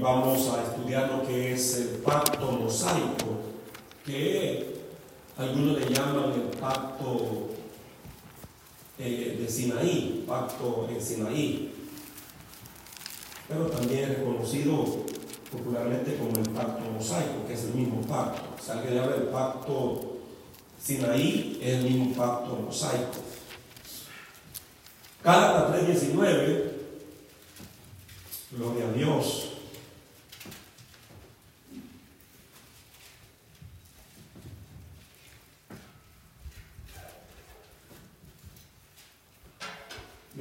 [0.00, 3.40] Vamos a estudiar lo que es el pacto mosaico,
[4.04, 4.76] que
[5.36, 7.50] algunos le llaman el pacto
[8.98, 11.72] eh, de Sinaí, pacto en Sinaí,
[13.48, 15.04] pero también es reconocido
[15.50, 18.42] popularmente como el pacto mosaico, que es el mismo pacto.
[18.62, 20.18] Si alguien habla del pacto
[20.82, 23.20] Sinaí, es el mismo pacto mosaico.
[25.22, 26.72] Gálatas 3:19,
[28.50, 29.51] gloria a Dios.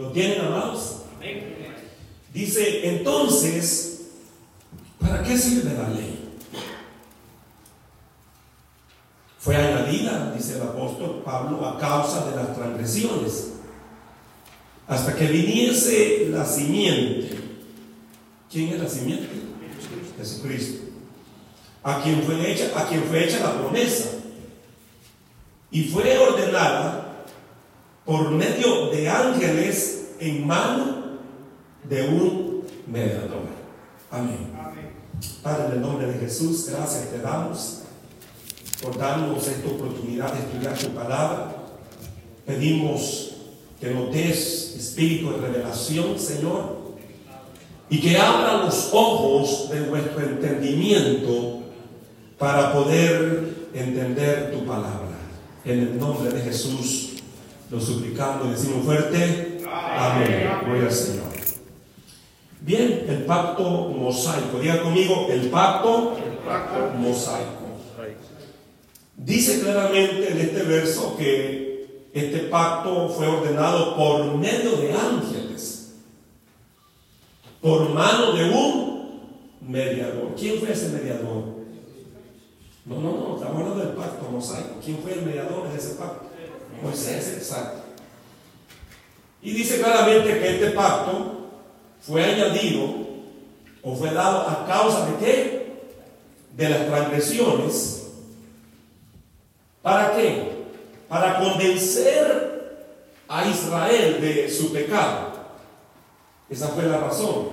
[0.02, 1.04] ¿Lo tienen amados?
[2.34, 4.02] Dice, entonces,
[5.00, 6.18] ¿para qué sirve la ley?
[9.38, 13.52] Fue añadida, dice el apóstol Pablo, a causa de las transgresiones,
[14.88, 17.38] hasta que viniese la simiente.
[18.52, 19.27] ¿Quién es la simiente?
[20.18, 20.90] Jesucristo.
[21.84, 24.10] A quien fue hecha, a quien fue hecha la promesa.
[25.70, 27.01] Y fue ordenada
[28.05, 31.18] por medio de ángeles en mano
[31.88, 33.43] de un mediador.
[34.10, 34.52] Amén.
[35.43, 37.80] Padre, en el nombre de Jesús, gracias te damos
[38.82, 41.55] por darnos esta oportunidad de estudiar tu palabra.
[42.46, 43.35] Pedimos
[43.80, 46.82] que nos des espíritu de revelación, Señor,
[47.90, 51.62] y que abra los ojos de nuestro entendimiento
[52.38, 55.20] para poder entender tu palabra.
[55.63, 57.10] En el nombre de Jesús
[57.72, 59.62] lo suplicamos y decimos fuerte.
[59.66, 60.50] Amén.
[60.66, 61.32] Gloria al Señor.
[62.60, 64.59] Bien, el pacto mosaico.
[64.59, 66.18] Diga conmigo, el pacto,
[66.97, 67.62] mosaico.
[69.16, 75.94] Dice claramente en este verso que este pacto fue ordenado por medio de ángeles,
[77.62, 79.22] por mano de un
[79.62, 80.36] mediador.
[80.38, 81.62] ¿Quién fue ese mediador?
[82.84, 84.80] No, no, no, estamos hablando del pacto mosaico.
[84.84, 86.31] ¿Quién fue el mediador de ese pacto?
[86.81, 87.81] Moisés, exacto.
[89.42, 91.50] Y dice claramente que este pacto
[92.02, 93.02] fue añadido
[93.84, 95.81] o fue dado a causa de qué?
[96.56, 98.08] De las transgresiones.
[99.81, 100.52] ¿Para qué?
[101.09, 102.88] Para convencer
[103.28, 105.31] a Israel de su pecado.
[106.50, 107.50] Esa fue la razón.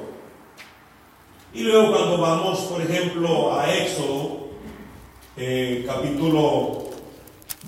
[1.54, 4.48] Y luego cuando vamos, por ejemplo, a Éxodo,
[5.36, 6.87] eh, capítulo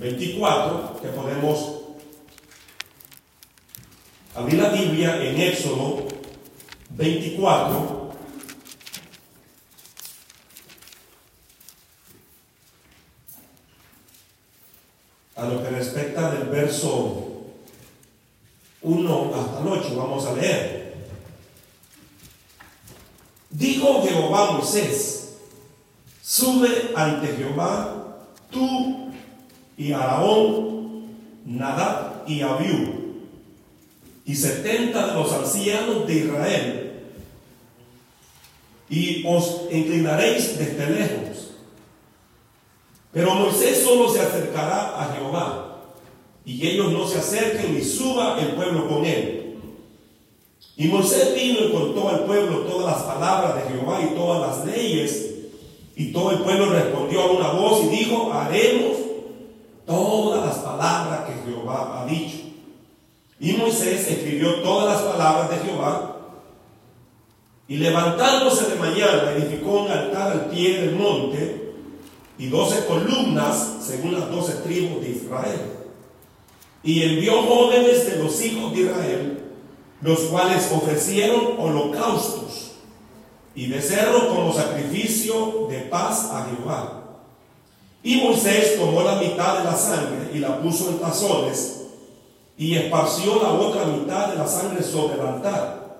[0.01, 1.81] 24, que podemos
[4.35, 6.09] abrir la Biblia en Éxodo
[6.97, 8.01] 24.
[15.37, 17.45] A lo que respecta del verso
[18.83, 20.95] 1 hasta el 8, vamos a leer.
[23.51, 25.35] Dijo Jehová Moisés,
[26.23, 28.17] sube ante Jehová
[28.51, 29.10] tú
[29.81, 31.07] y Araón,
[31.47, 33.15] Nadab y Abiú,
[34.27, 36.93] y setenta de los ancianos de Israel,
[38.91, 41.53] y os inclinaréis desde lejos.
[43.11, 45.79] Pero Moisés solo se acercará a Jehová,
[46.45, 49.57] y ellos no se acerquen ni suba el pueblo con él.
[50.77, 54.77] Y Moisés vino y contó al pueblo todas las palabras de Jehová y todas las
[54.77, 55.31] leyes,
[55.97, 59.00] y todo el pueblo respondió a una voz y dijo, haremos
[59.91, 62.39] todas las palabras que Jehová ha dicho.
[63.41, 66.17] Y Moisés escribió todas las palabras de Jehová
[67.67, 71.73] y levantándose de mañana edificó un altar al pie del monte
[72.39, 75.61] y doce columnas según las doce tribus de Israel.
[76.83, 79.45] Y envió jóvenes de los hijos de Israel,
[80.03, 82.73] los cuales ofrecieron holocaustos
[83.55, 87.00] y becerros como sacrificio de paz a Jehová.
[88.03, 91.81] Y Moisés tomó la mitad de la sangre y la puso en tazones
[92.57, 95.99] y esparció la otra mitad de la sangre sobre el altar.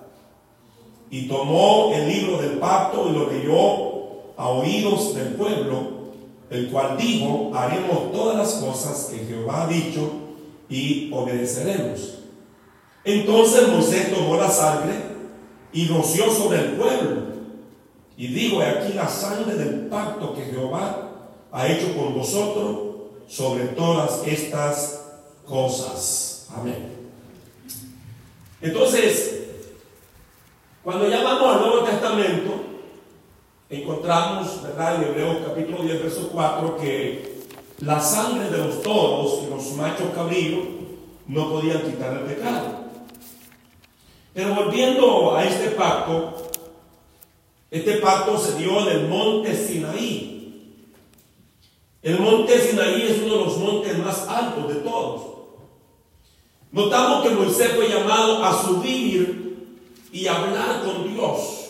[1.09, 3.91] Y tomó el libro del pacto y lo leyó
[4.37, 6.01] a oídos del pueblo,
[6.49, 10.11] el cual dijo, haremos todas las cosas que Jehová ha dicho
[10.69, 12.19] y obedeceremos.
[13.03, 14.93] Entonces Moisés tomó la sangre
[15.73, 17.21] y roció sobre el pueblo.
[18.17, 21.10] Y dijo, aquí la sangre del pacto que Jehová
[21.51, 22.77] ha hecho con vosotros
[23.27, 25.01] sobre todas estas
[25.45, 26.47] cosas.
[26.55, 27.09] Amén.
[28.61, 29.47] Entonces,
[30.83, 32.51] cuando ya vamos al Nuevo Testamento,
[33.69, 34.95] encontramos, ¿verdad?
[34.95, 37.41] En Hebreos capítulo 10, verso 4, que
[37.79, 40.63] la sangre de los toros y los machos cabríos
[41.27, 42.81] no podían quitar el pecado.
[44.33, 46.37] Pero volviendo a este pacto,
[47.71, 50.30] Este pacto se dio en el monte Sinaí.
[52.03, 55.21] El monte Sinaí es uno de los montes más altos de todos.
[56.71, 59.77] Notamos que Moisés fue llamado a subir
[60.11, 61.61] y hablar con Dios.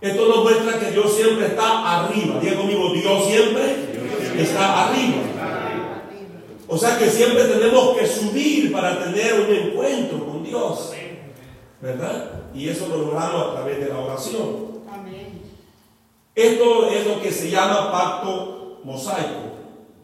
[0.00, 2.38] Esto nos muestra que Dios siempre está arriba.
[2.40, 3.76] Diga conmigo, Dios siempre
[4.38, 5.22] está arriba.
[6.66, 10.92] O sea que siempre tenemos que subir para tener un encuentro con Dios.
[11.80, 12.42] ¿Verdad?
[12.54, 14.73] Y eso lo logramos a través de la oración.
[16.34, 19.54] Esto es lo que se llama pacto mosaico.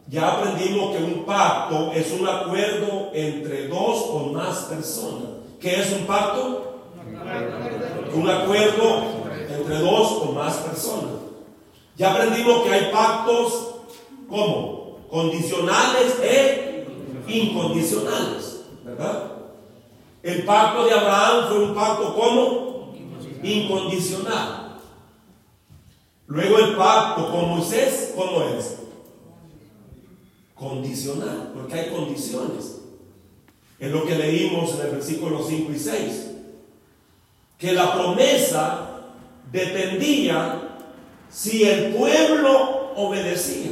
[0.07, 5.29] Ya aprendimos que un pacto es un acuerdo entre dos o más personas.
[5.59, 6.83] ¿Qué es un pacto?
[8.13, 9.03] Un acuerdo
[9.49, 11.11] entre dos o más personas.
[11.97, 13.75] Ya aprendimos que hay pactos
[14.29, 16.85] como condicionales e
[17.27, 19.31] incondicionales, ¿verdad?
[20.23, 22.93] El pacto de Abraham fue un pacto como
[23.43, 24.60] incondicional.
[26.31, 28.77] Luego el pacto con Moisés, ¿cómo es?
[30.55, 32.77] Condicional, porque hay condiciones.
[33.77, 36.27] Es lo que leímos en el versículo 5 y 6.
[37.57, 39.01] Que la promesa
[39.51, 40.77] dependía
[41.29, 43.71] si el pueblo obedecía.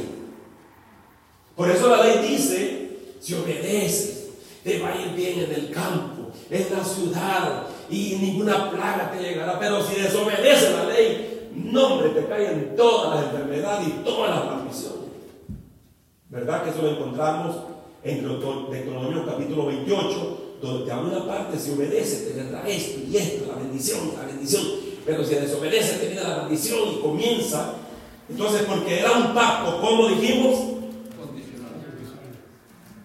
[1.56, 4.28] Por eso la ley dice, si obedeces,
[4.62, 9.58] te va ir bien en el campo, en la ciudad, y ninguna plaga te llegará.
[9.58, 14.44] Pero si desobedeces la ley, no hombre, te caen todas las enfermedades y todas las
[14.44, 15.00] maldiciones.
[16.28, 17.56] ¿Verdad que eso lo encontramos
[18.02, 23.46] en Deuteronomio capítulo 28, donde te una parte, si obedeces, te vendrá esto y esto,
[23.46, 24.62] la bendición, la bendición.
[25.04, 27.74] Pero si desobedece, te viene la maldición y comienza.
[28.28, 30.58] Entonces, porque era un pacto, como dijimos,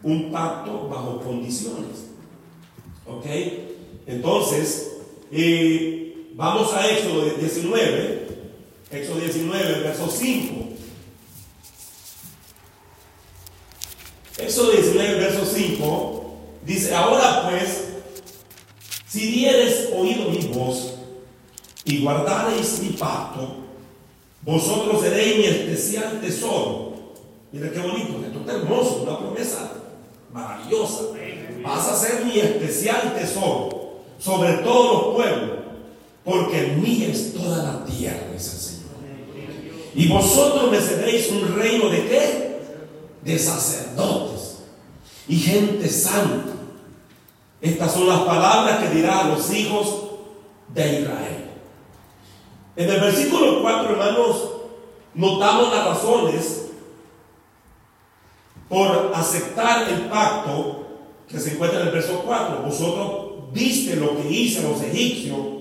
[0.03, 2.05] un pacto bajo condiciones.
[3.07, 3.25] ¿Ok?
[4.05, 4.97] Entonces,
[5.31, 8.14] eh, vamos a Éxodo 19,
[8.91, 10.65] Éxodo 19, verso 5.
[14.37, 16.35] Éxodo 19, verso 5,
[16.65, 17.85] dice, ahora pues,
[19.07, 20.95] si dieres oído mi voz,
[21.85, 23.57] y guardaréis mi pacto,
[24.41, 26.93] vosotros seréis mi especial tesoro.
[27.51, 29.71] Mira qué bonito, esto está hermoso, una promesa
[30.33, 31.03] maravillosa.
[31.63, 35.59] Vas a ser mi especial tesoro sobre todos los pueblos,
[36.25, 38.85] porque mía es toda la tierra, dice el Señor.
[39.93, 42.59] Y vosotros me seréis un reino de qué?
[43.23, 44.57] De sacerdotes
[45.27, 46.53] y gente santa.
[47.61, 50.01] Estas son las palabras que dirá a los hijos
[50.73, 51.45] de Israel.
[52.75, 54.49] En el versículo 4, hermanos,
[55.13, 56.65] notamos las razones
[58.67, 60.87] por aceptar el pacto
[61.29, 62.63] que se encuentra en el verso 4.
[62.65, 65.54] Vosotros viste lo que hice a los egipcios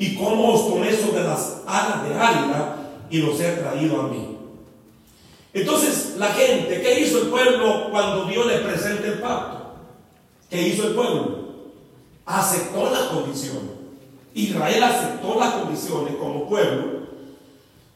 [0.00, 2.76] y cómo os tomé sobre las alas de águila
[3.10, 4.38] y los he traído a mí.
[5.52, 9.74] Entonces, la gente, ¿qué hizo el pueblo cuando Dios le presenta el pacto?
[10.48, 11.38] ¿Qué hizo el pueblo?
[12.24, 13.72] Aceptó las condiciones.
[14.32, 17.00] Israel aceptó las condiciones como pueblo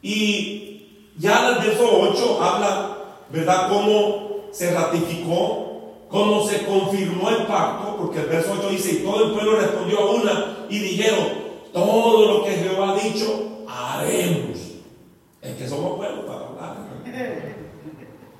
[0.02, 2.98] y ya el verso 8 habla,
[3.30, 8.96] ¿verdad?, cómo se ratificó, cómo se confirmó el pacto, porque el verso 8 dice, y
[8.96, 11.43] todo el pueblo respondió a una y dijeron,
[11.74, 14.58] todo lo que Jehová ha dicho, haremos.
[15.42, 16.76] Es que somos pueblos para hablar.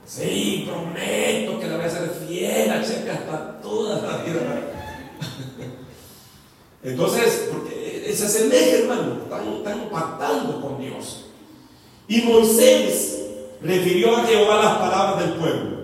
[0.07, 4.41] Sí, prometo que la voy a ser fiel, checa hasta toda la vida.
[6.85, 11.25] Entonces, porque el eje, hermano, están, pactando con Dios.
[12.07, 13.31] Y Moisés
[13.63, 15.75] refirió a Jehová las palabras del pueblo.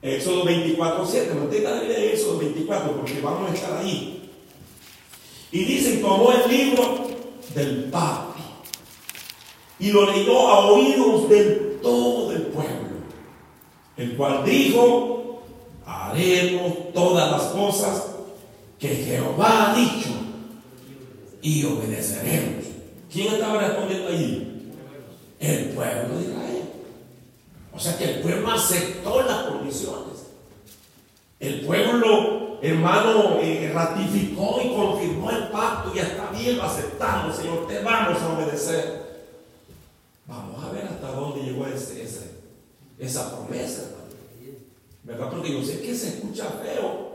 [0.00, 1.34] Éxodo 24, 7.
[1.34, 4.16] Mantenga la vida de Éxodo 24 porque vamos a estar ahí.
[5.52, 7.06] Y dice, tomó el libro
[7.54, 8.34] del pacto
[9.78, 12.96] y lo leyó a oídos del todo el pueblo,
[13.96, 15.42] el cual dijo,
[15.84, 18.06] haremos todas las cosas
[18.78, 20.10] que Jehová ha dicho
[21.42, 22.64] y obedeceremos.
[23.12, 24.72] ¿Quién estaba respondiendo allí?
[25.38, 26.62] El pueblo de Israel.
[27.72, 30.26] O sea que el pueblo aceptó las condiciones.
[31.38, 37.66] El pueblo, hermano, eh, ratificó y confirmó el pacto y está bien, lo aceptamos, Señor,
[37.66, 39.06] te vamos a obedecer.
[40.26, 42.02] Vamos a ver hasta dónde llegó ese,
[42.98, 43.82] esa promesa,
[45.04, 45.30] ¿verdad?
[45.30, 47.06] Porque yo sé que se escucha feo,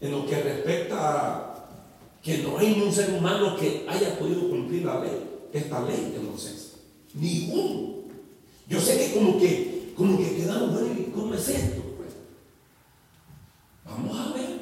[0.00, 1.48] en lo que respecta a
[2.22, 6.18] que no hay ningún ser humano que haya podido cumplir la ley, esta ley de
[6.20, 6.72] Moisés.
[7.14, 7.98] Ninguno.
[8.68, 11.82] Yo sé que como que, como que quedamos, bueno, ¿cómo es esto?
[13.98, 14.58] Vamos a ver.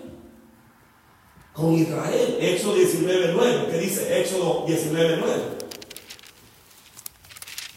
[1.52, 2.38] con Israel.
[2.40, 5.56] Éxodo 19.9, que dice Éxodo 19.9.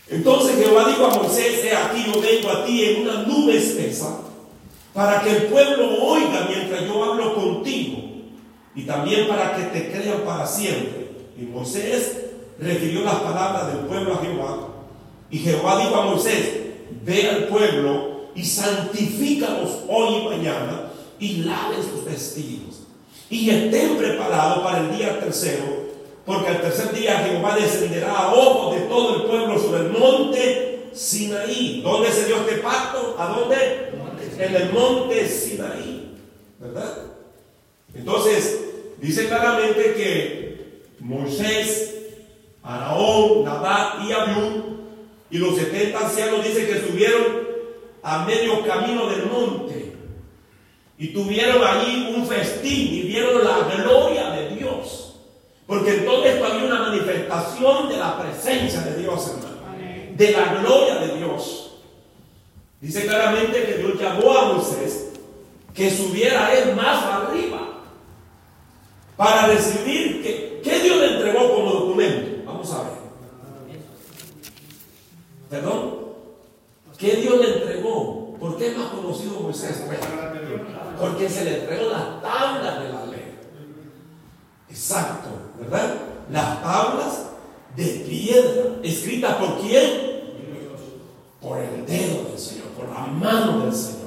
[0.10, 4.22] Entonces Jehová dijo a Moisés, he aquí yo vengo a ti en una nube espesa,
[4.94, 8.00] para que el pueblo oiga mientras yo hablo contigo,
[8.76, 11.10] y también para que te crean para siempre.
[11.38, 12.18] Y Moisés
[12.60, 14.68] refirió las palabras del pueblo a Jehová,
[15.30, 16.58] y Jehová dijo a Moisés,
[17.06, 20.89] ve al pueblo y santifícalos hoy y mañana,
[21.20, 22.88] y laven sus vestidos,
[23.30, 25.90] y estén preparados para el día tercero,
[26.26, 30.90] porque al tercer día Jehová descenderá a ojos de todo el pueblo sobre el monte
[30.94, 31.82] Sinaí.
[31.84, 33.16] ¿Dónde se dio este pacto?
[33.18, 33.90] ¿A dónde?
[34.38, 36.18] En el monte Sinaí.
[36.60, 36.98] ¿Verdad?
[37.94, 38.60] Entonces,
[39.00, 41.96] dice claramente que Moisés,
[42.64, 44.80] Araón, Nadab y Abiú
[45.32, 47.50] y los 70 ancianos dicen que subieron
[48.04, 49.96] a medio camino del monte
[51.00, 55.16] y tuvieron allí un festín y vieron la gloria de Dios.
[55.66, 59.60] Porque en todo esto había una manifestación de la presencia de Dios, hermano.
[60.16, 61.78] De la gloria de Dios.
[62.82, 65.12] Dice claramente que Dios llamó a Moisés
[65.74, 67.82] que subiera él más arriba
[69.16, 72.44] para recibir que, ¿qué Dios le entregó como documento?
[72.46, 72.92] Vamos a ver.
[75.50, 76.00] ¿Perdón?
[76.98, 78.29] ¿Qué Dios le entregó?
[78.40, 79.84] ¿Por qué es más conocido Moisés?
[81.00, 83.36] Porque se le entregó las tablas de la ley.
[84.70, 85.30] Exacto,
[85.60, 85.96] ¿verdad?
[86.32, 87.26] Las tablas
[87.76, 90.10] de piedra, escritas por quién?
[91.42, 94.00] Por el dedo del Señor, por la mano del Señor.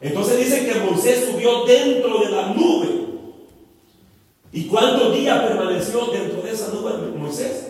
[0.00, 3.00] Entonces dice que Moisés subió dentro de la nube.
[4.52, 7.66] ¿Y cuántos días permaneció dentro de esa nube Moisés?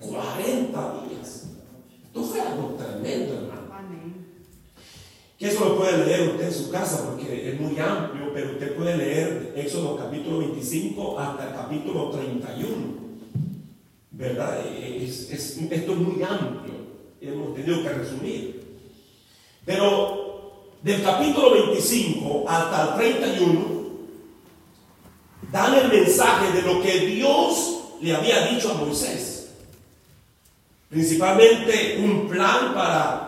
[0.00, 1.46] 40 días.
[2.04, 3.57] Esto fue algo tremendo, hermano.
[5.38, 8.74] Que eso lo puede leer usted en su casa porque es muy amplio, pero usted
[8.74, 12.76] puede leer Éxodo capítulo 25 hasta el capítulo 31.
[14.10, 14.66] ¿Verdad?
[14.66, 16.74] Es, esto es muy amplio.
[17.20, 18.80] Hemos tenido que resumir.
[19.64, 23.78] Pero del capítulo 25 hasta el 31
[25.52, 29.50] dan el mensaje de lo que Dios le había dicho a Moisés.
[30.88, 33.27] Principalmente un plan para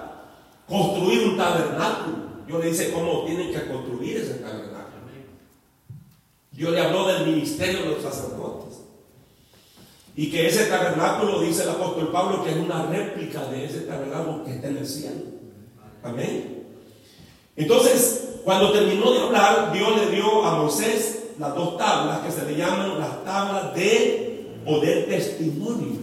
[0.71, 2.17] construir un tabernáculo.
[2.47, 4.71] Dios le dice cómo tienen que construir ese tabernáculo.
[6.53, 8.79] Dios le habló del ministerio de los sacerdotes.
[10.17, 14.45] Y que ese tabernáculo, dice el apóstol Pablo, que es una réplica de ese tabernáculo
[14.45, 15.23] que está en el cielo.
[16.03, 16.67] Amén.
[17.57, 22.45] Entonces, cuando terminó de hablar, Dios le dio a Moisés las dos tablas que se
[22.45, 25.99] le llaman las tablas de o del testimonio.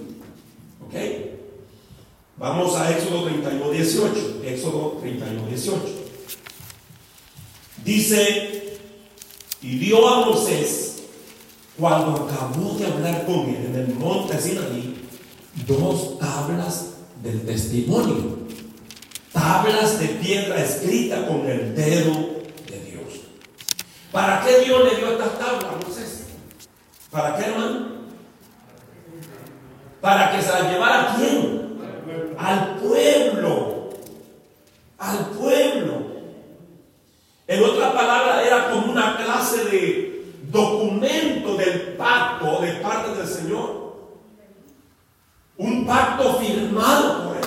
[0.86, 1.26] ¿Ok?
[2.38, 4.41] Vamos a Éxodo 31, 18.
[4.46, 5.82] Éxodo 31, 18.
[7.84, 8.77] Dice,
[9.62, 11.03] y dio a Moisés,
[11.79, 15.08] cuando acabó de hablar con él en el monte Sinaí,
[15.65, 16.89] dos tablas
[17.24, 18.38] del testimonio.
[19.34, 22.13] Tablas de piedra escrita con el dedo
[22.70, 23.22] de Dios.
[24.12, 26.25] ¿Para qué Dios le dio estas tablas a Moisés?
[27.10, 27.88] ¿Para qué, hermano?
[30.01, 31.67] Para que se las llevara a quién?
[32.38, 33.90] Al pueblo,
[34.98, 35.94] al pueblo.
[37.48, 43.88] En otra palabra, era como una clase de documento del pacto de parte del Señor.
[45.58, 47.44] Un pacto firmado por Él.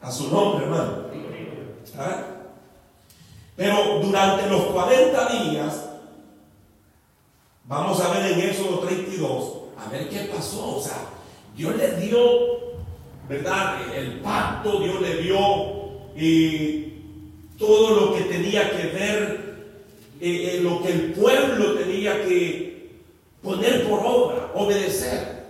[0.00, 1.02] A su nombre, hermano.
[1.98, 2.24] ¿Ah?
[3.56, 5.90] Pero durante los 40 días,
[7.64, 10.76] vamos a ver en Éxodo 32, a ver qué pasó.
[10.76, 10.96] O sea,
[11.54, 12.61] Dios le dio
[13.28, 13.80] ¿verdad?
[13.94, 15.38] El pacto Dios le dio
[16.16, 16.92] y
[17.58, 19.54] todo lo que tenía que ver,
[20.20, 23.00] eh, eh, lo que el pueblo tenía que
[23.42, 25.42] poner por obra, obedecer.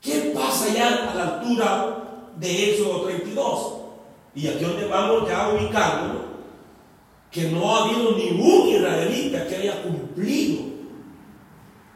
[0.00, 2.04] ¿Qué pasa ya a la altura
[2.36, 3.74] de Éxodo 32?
[4.34, 6.28] Y aquí donde vamos ya ubicando
[7.30, 10.62] que no ha habido ningún israelita que haya cumplido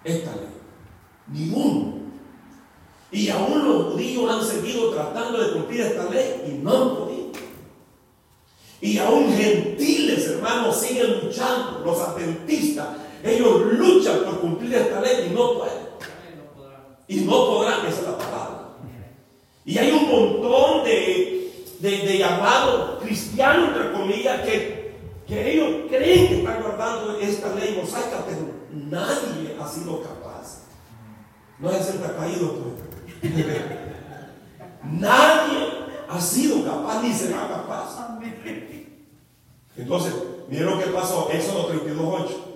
[0.05, 0.49] esta ley.
[1.29, 1.72] Ninguno.
[3.23, 7.27] Y aún los judíos han seguido tratando de cumplir esta ley y no han podido.
[8.81, 11.83] Y aún gentiles, hermanos, siguen luchando.
[11.85, 12.89] Los adventistas,
[13.23, 15.83] ellos luchan por cumplir esta ley y no pueden.
[17.07, 18.69] Y no podrán, esa es la palabra.
[19.65, 24.97] Y hay un montón de, llamados cristianos, entre comillas, que,
[25.29, 28.51] ellos creen que están guardando esta ley mosaica, pero
[28.91, 30.65] nadie ha sido capaz.
[31.61, 32.92] No es que ha caído, pues.
[34.85, 35.69] Nadie
[36.09, 38.19] ha sido capaz ni será capaz.
[39.77, 40.15] Entonces,
[40.49, 42.53] miren lo que pasó, Éxodo 32.8.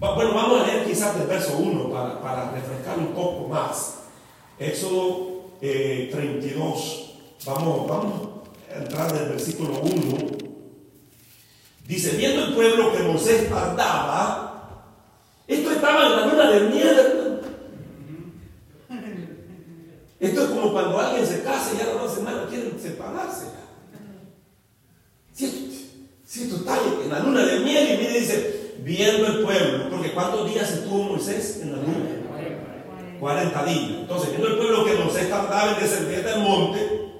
[0.00, 4.00] Bueno, vamos a leer quizás del verso 1 para, para refrescar un poco más.
[4.58, 6.80] Éxodo 32.
[6.80, 7.14] Eh,
[7.46, 8.28] vamos, vamos
[8.70, 10.16] a entrar en el versículo 1.
[11.86, 14.90] Dice, viendo el pueblo que Moisés tardaba,
[15.46, 17.13] esto estaba en la luna de miel.
[20.24, 23.44] Esto es como cuando alguien se casa y ya las dos semanas quieren separarse.
[25.34, 25.44] Si
[26.44, 30.50] esto, está en la luna de miel y mire, dice, viendo el pueblo, porque ¿cuántos
[30.50, 33.18] días estuvo Moisés en la luna?
[33.20, 33.90] 40 días.
[34.00, 37.12] Entonces, viendo el pueblo que Moisés tardaba en descender del monte,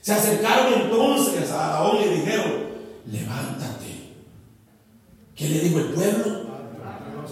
[0.00, 2.52] se acercaron entonces a Aarón y dijeron,
[3.10, 4.12] levántate.
[5.36, 6.42] ¿Qué le dijo el pueblo?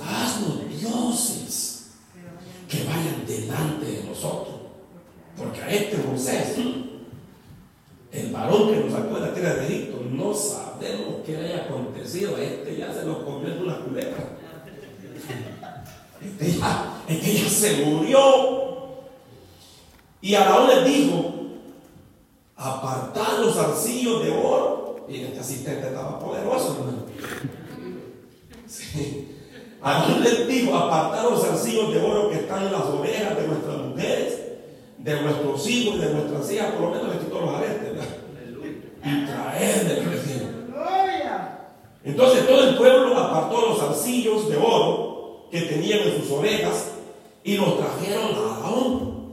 [0.06, 1.90] Haznos dioses
[2.68, 4.59] que vayan delante de nosotros.
[5.40, 6.58] Porque a este Moisés,
[8.12, 12.36] el varón que nos sacó de la de Egipto, no sabemos qué haya acontecido.
[12.36, 14.36] A este ya se lo comió una culebra.
[16.22, 18.20] Este ya, este ya se murió.
[20.20, 21.34] Y Aarón les dijo,
[22.56, 25.06] apartar los arcillos de oro.
[25.08, 27.04] Y este asistente estaba poderoso, hermano.
[28.66, 29.28] Sí.
[30.22, 33.79] Les dijo, apartar los arcillos de oro que están en las orejas de mujeres
[35.02, 38.04] de nuestros hijos y de nuestras hijas, por lo menos le quitó los aretes, ¿verdad?
[39.02, 40.10] Y traerme el
[42.04, 46.90] Entonces todo el pueblo apartó los arcillos de oro que tenían en sus orejas
[47.42, 49.30] y los trajeron a Aarón.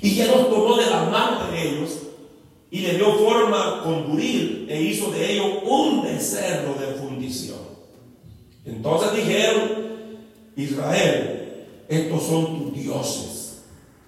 [0.00, 1.98] Y él los tomó de las manos de ellos
[2.70, 7.58] y le dio forma con buril e hizo de ellos un becerro de fundición.
[8.64, 9.88] Entonces dijeron,
[10.56, 13.37] Israel, estos son tus dioses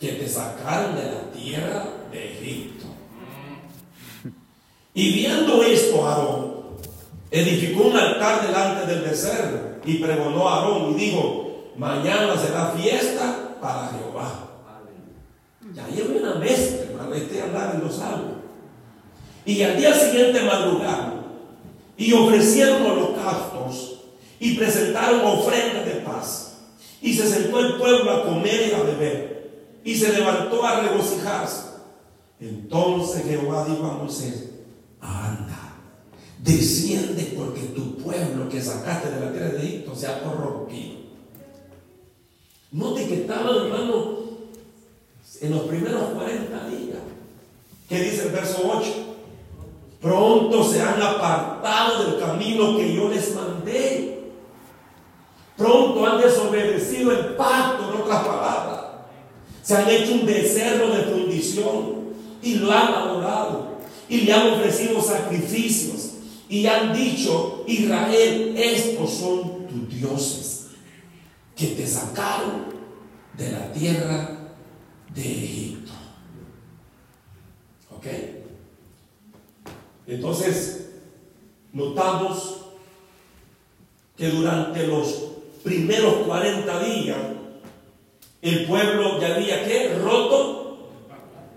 [0.00, 2.87] que te sacaron de la tierra de Egipto.
[4.95, 6.54] Y viendo esto, Aarón
[7.30, 13.57] edificó un altar delante del becerro y pregonó a Aarón y dijo, mañana será fiesta
[13.61, 14.47] para Jehová.
[15.75, 18.41] Ya llevo una mezcla, hermano, este andar en los salmos.
[19.45, 21.21] Y al día siguiente madrugaron
[21.97, 24.00] y ofrecieron holocaustos
[24.41, 26.56] y presentaron ofrendas de paz.
[27.02, 29.29] Y se sentó el pueblo a comer y a beber
[29.84, 31.71] y se levantó a regocijarse.
[32.40, 34.50] Entonces Jehová dijo a Moisés,
[35.00, 35.75] anda,
[36.38, 41.00] desciende porque tu pueblo que sacaste de la tierra de Egipto se ha corrompido.
[42.73, 44.21] Note que estaban, hermano,
[45.40, 46.99] en los primeros 40 días.
[47.88, 48.88] ¿Qué dice el verso 8?
[50.00, 54.30] Pronto se han apartado del camino que yo les mandé.
[55.56, 58.60] Pronto han desobedecido el pacto, en otras palabras.
[59.71, 61.95] Se han hecho un becerro de fundición
[62.43, 63.78] y lo han adorado
[64.09, 66.15] y le han ofrecido sacrificios
[66.49, 70.67] y han dicho, Israel, estos son tus dioses
[71.54, 72.65] que te sacaron
[73.39, 74.54] de la tierra
[75.15, 75.93] de Egipto.
[77.97, 78.06] ¿Ok?
[80.09, 80.89] Entonces,
[81.73, 82.56] notamos
[84.17, 85.26] que durante los
[85.63, 87.17] primeros 40 días
[88.43, 90.89] el pueblo ya había que roto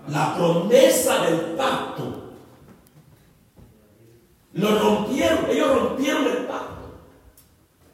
[0.08, 2.02] la promesa del pacto.
[4.52, 6.74] Lo rompieron, ellos rompieron el pacto.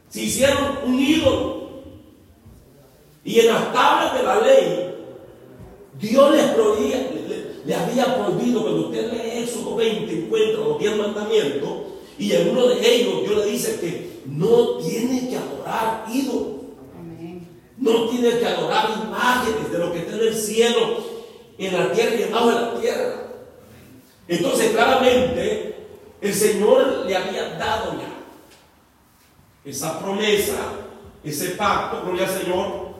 [0.08, 1.60] Se hicieron un ídolo.
[3.24, 4.94] Y en las tablas de la ley,
[6.00, 7.10] Dios les prohibía,
[7.64, 11.70] le, había prohibido, cuando usted lee Éxodo 20, encuentra los 10 mandamientos,
[12.18, 16.59] y en uno de ellos Dios le dice que no tiene que adorar ídolos.
[17.80, 20.98] No tiene que adorar imágenes de lo que está en el cielo,
[21.56, 23.14] en la tierra y debajo de la tierra.
[24.28, 25.76] Entonces, claramente,
[26.20, 28.20] el Señor le había dado ya
[29.64, 30.56] esa promesa,
[31.24, 32.90] ese pacto, con el Señor.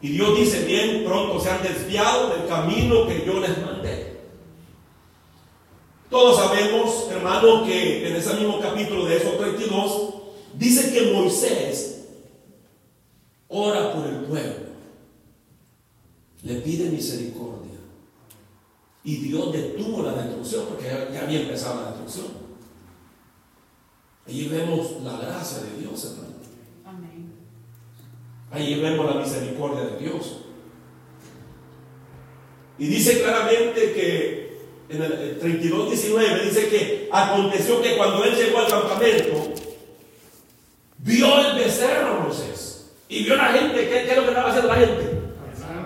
[0.00, 4.16] Y Dios dice, bien, pronto se han desviado del camino que yo les mandé.
[6.08, 10.14] Todos sabemos, hermano, que en ese mismo capítulo de esos 32,
[10.54, 11.95] dice que Moisés
[13.48, 14.66] ora por el pueblo,
[16.42, 17.72] le pide misericordia.
[19.04, 22.26] Y Dios detuvo la destrucción porque ya había empezado la destrucción.
[24.26, 26.34] Allí vemos la gracia de Dios, hermano.
[26.84, 27.32] Amén.
[28.50, 30.38] Allí vemos la misericordia de Dios.
[32.78, 34.46] Y dice claramente que
[34.88, 39.52] en el 32, 19 dice que aconteció que cuando él llegó al campamento,
[40.98, 42.65] vio el becerro Moisés.
[43.08, 45.20] Y vio la gente, ¿qué, ¿qué, es lo que estaba haciendo la gente?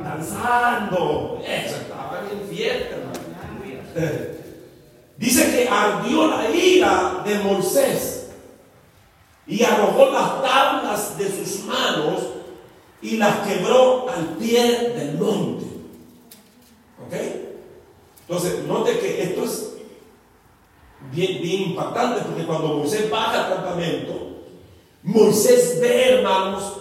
[0.03, 1.43] Danzando.
[1.47, 2.97] Eso estaba en fiesta,
[5.17, 8.31] Dice que ardió la ira de Moisés
[9.47, 11.61] y arrojó las tablas de sus
[13.03, 15.67] y las quebró al pie del monte.
[17.07, 17.15] ¿Ok?
[18.29, 19.73] Entonces, note que esto es
[21.13, 24.43] bien, bien impactante porque cuando Moisés baja al campamento,
[25.03, 26.80] Moisés ve, hermanos,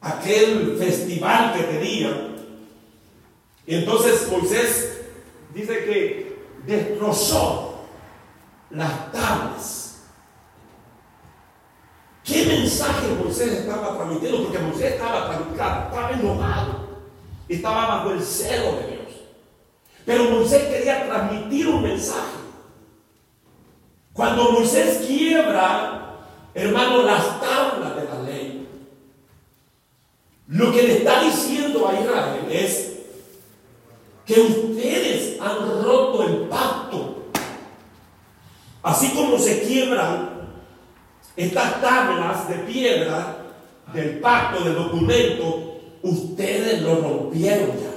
[0.00, 2.28] aquel festival que tenía.
[3.66, 5.00] Entonces Moisés
[5.54, 7.80] dice que destrozó
[8.70, 10.02] las tablas.
[12.24, 14.44] ¿Qué mensaje Moisés estaba transmitiendo?
[14.44, 16.86] Porque Moisés estaba estaba enojado,
[17.48, 19.06] estaba bajo el celo de Dios.
[20.04, 22.36] Pero Moisés quería transmitir un mensaje.
[24.12, 26.14] Cuando Moisés quiebra,
[26.54, 27.95] hermano, las tablas
[30.48, 32.96] lo que le está diciendo a Israel es
[34.24, 37.26] que ustedes han roto el pacto.
[38.82, 40.36] Así como se quiebran
[41.36, 43.38] estas tablas de piedra
[43.92, 47.96] del pacto, del documento, ustedes lo rompieron ya.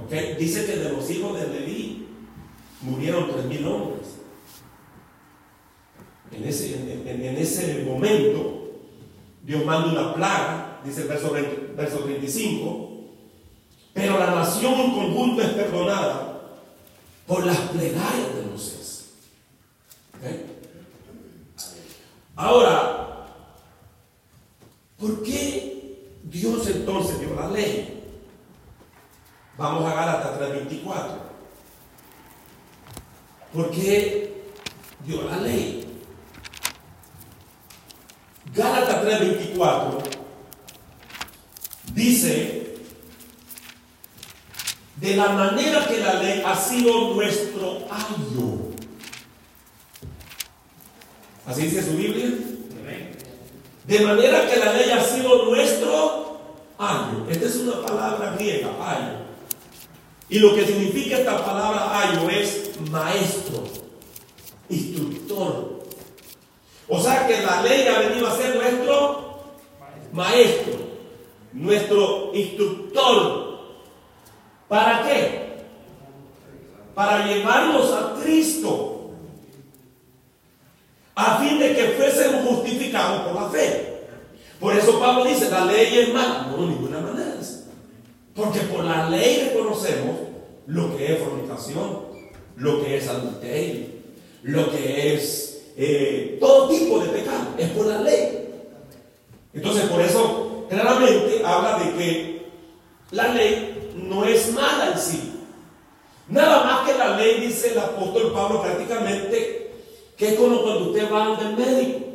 [0.00, 0.38] ¿Ok?
[0.38, 2.08] Dice que de los hijos de Leví
[2.82, 4.16] murieron tres mil hombres.
[6.32, 6.74] En ese,
[7.06, 8.59] en, ese momento,
[9.42, 11.32] Dios manda una plaga, dice el verso,
[11.76, 12.90] verso 35,
[13.92, 16.40] pero la nación en conjunto es perdonada
[17.26, 19.10] por las plegarias de Moisés.
[22.36, 23.26] Ahora,
[24.98, 28.02] ¿por qué Dios entonces dio la ley?
[29.56, 31.30] Vamos a Gálatas 3:24.
[33.52, 34.44] ¿Por qué
[35.04, 35.79] dio la ley?
[38.54, 39.98] Gálatas 3:24
[41.94, 42.76] dice,
[44.96, 48.70] de la manera que la ley ha sido nuestro ayo.
[51.46, 52.30] Así dice su Biblia.
[53.86, 56.40] De manera que la ley ha sido nuestro
[56.78, 57.26] ayo.
[57.28, 59.20] Esta es una palabra griega, ayo.
[60.28, 63.64] Y lo que significa esta palabra ayo es maestro,
[64.68, 65.69] instructor,
[66.90, 69.42] o sea que la ley ha venido a ser nuestro
[70.12, 70.74] maestro,
[71.52, 73.60] nuestro instructor.
[74.68, 75.50] ¿Para qué?
[76.94, 79.12] Para llevarnos a Cristo,
[81.14, 83.90] a fin de que fuésemos justificados por la fe.
[84.58, 86.48] Por eso Pablo dice, la ley es mala.
[86.50, 87.30] No, de ninguna manera.
[88.34, 90.16] Porque por la ley reconocemos
[90.66, 92.00] lo que es fornicación,
[92.56, 93.86] lo que es adulterio,
[94.42, 98.48] lo que es eh, todo tipo de pecado, es por la ley.
[99.52, 102.46] Entonces, por eso claramente habla de que
[103.10, 105.32] la ley no es mala en sí.
[106.28, 109.72] Nada más que la ley, dice el apóstol Pablo prácticamente,
[110.16, 112.06] que es como cuando usted va al médico.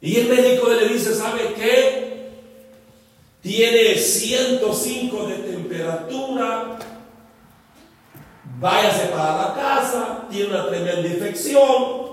[0.00, 2.04] Y el médico le dice, ¿sabe qué?
[3.40, 6.78] Tiene 105 de temperatura,
[8.58, 12.03] váyase para la casa, tiene una tremenda infección,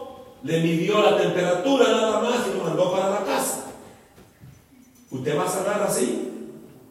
[0.44, 3.66] le midió la temperatura nada más y lo mandó para la casa.
[5.10, 6.30] ¿Usted va a sanar así?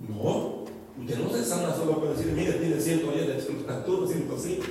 [0.09, 0.61] No.
[1.01, 4.63] Usted no se sana solo con decir, mire, tiene 110 de temperatura, 105.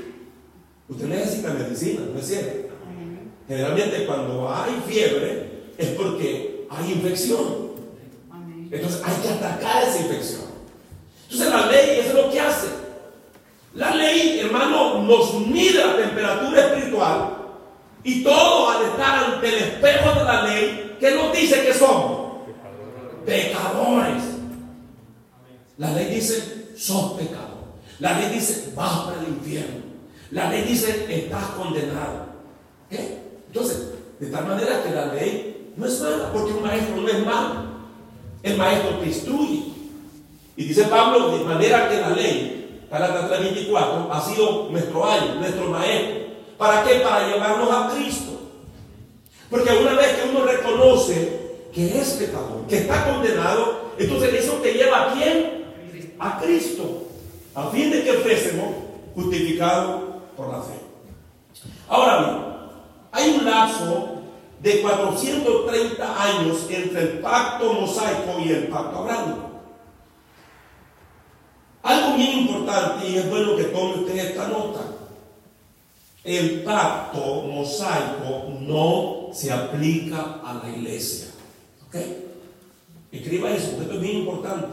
[0.87, 2.69] Usted necesita medicina, ¿no es cierto?
[3.47, 7.69] Generalmente cuando hay fiebre es porque hay infección.
[8.71, 10.41] Entonces hay que atacar esa infección.
[11.23, 12.67] Entonces la ley es lo que hace.
[13.73, 17.38] La ley, hermano, nos mide la temperatura espiritual
[18.03, 22.39] y todo al estar ante el espejo de la ley, ¿qué nos dice que somos?
[23.25, 24.23] Pecadores.
[25.77, 27.49] La ley dice, sos pecador.
[27.99, 29.81] La ley dice, vas para el infierno.
[30.31, 32.27] La ley dice, estás condenado.
[32.89, 37.25] Entonces, de tal manera que la ley no es mala, porque un maestro no es
[37.25, 37.63] malo.
[38.43, 39.63] El maestro te instruye.
[40.55, 45.69] Y dice Pablo, de manera que la ley, Gálatas 3:24, ha sido nuestro año, nuestro
[45.69, 46.18] maestro
[46.60, 46.95] ¿Para qué?
[47.00, 48.38] Para llevarnos a Cristo.
[49.50, 51.39] Porque una vez que uno reconoce
[51.74, 55.63] que es pecador, que está condenado, entonces eso te lleva a quién?
[56.19, 57.08] A Cristo.
[57.56, 58.76] A fin de que fuésemos
[59.15, 60.02] justificados
[60.36, 60.74] por la fe.
[61.88, 62.38] Ahora bien,
[63.13, 64.10] hay un lapso
[64.62, 69.50] de 430 años entre el pacto mosaico y el pacto abrámico.
[71.84, 74.98] Algo bien importante y es bueno que tome usted esta nota
[76.23, 81.29] el pacto mosaico no se aplica a la iglesia.
[81.88, 81.95] ¿Ok?
[83.12, 84.67] Escriba eso, esto es bien importante.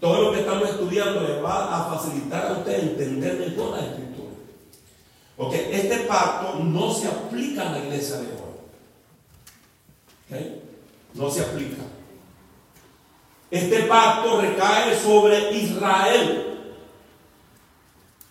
[0.00, 4.30] Todo lo que estamos estudiando le va a facilitar a usted entender mejor la escritura.
[5.36, 8.48] Porque este pacto no se aplica a la iglesia de hoy.
[10.30, 10.46] ¿Ok?
[11.14, 11.82] No se aplica.
[13.50, 16.44] este pacto recae sobre Israel.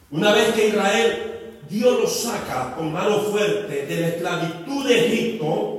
[0.09, 1.26] Una vez que Israel,
[1.69, 5.77] Dios lo saca con mano fuerte de la esclavitud de Egipto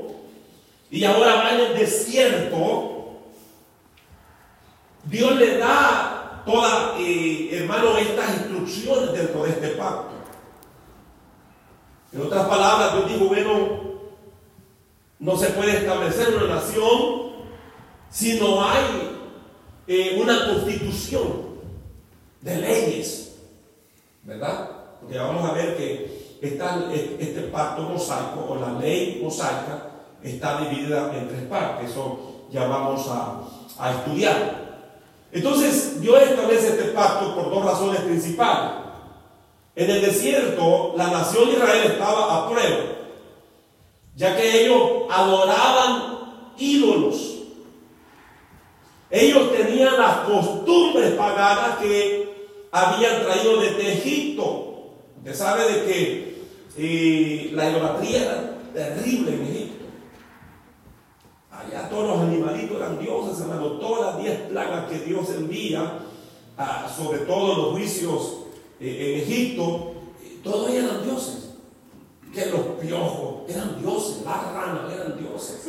[0.90, 3.18] y ahora va en el desierto,
[5.04, 10.12] Dios le da todas, eh, hermano, estas instrucciones dentro de este pacto.
[12.12, 13.98] En otras palabras, Dios dijo, bueno,
[15.18, 17.32] no se puede establecer una nación
[18.10, 19.18] si no hay
[19.86, 21.48] eh, una constitución
[22.40, 23.36] de leyes,
[24.22, 24.77] ¿verdad?
[25.00, 29.90] Porque vamos a ver que este pacto mosaico o la ley mosaica
[30.22, 33.40] está dividida en tres partes, eso ya vamos a,
[33.78, 34.68] a estudiar.
[35.30, 38.72] Entonces, Dios establece este pacto por dos razones principales.
[39.76, 42.78] En el desierto, la nación de Israel estaba a prueba,
[44.16, 46.18] ya que ellos adoraban
[46.58, 47.36] ídolos.
[49.10, 54.67] Ellos tenían las costumbres paganas que habían traído desde Egipto.
[55.18, 56.38] Usted sabe de que
[56.76, 59.84] eh, la idolatría era terrible en Egipto.
[61.50, 63.72] Allá todos los animalitos eran dioses, hermano.
[63.72, 66.00] Todas las diez plagas que Dios envía,
[66.56, 68.38] ah, sobre todo los juicios
[68.80, 71.54] eh, en Egipto, eh, todos eran dioses.
[72.32, 75.66] Que los piojos eran dioses, las ranas eran dioses.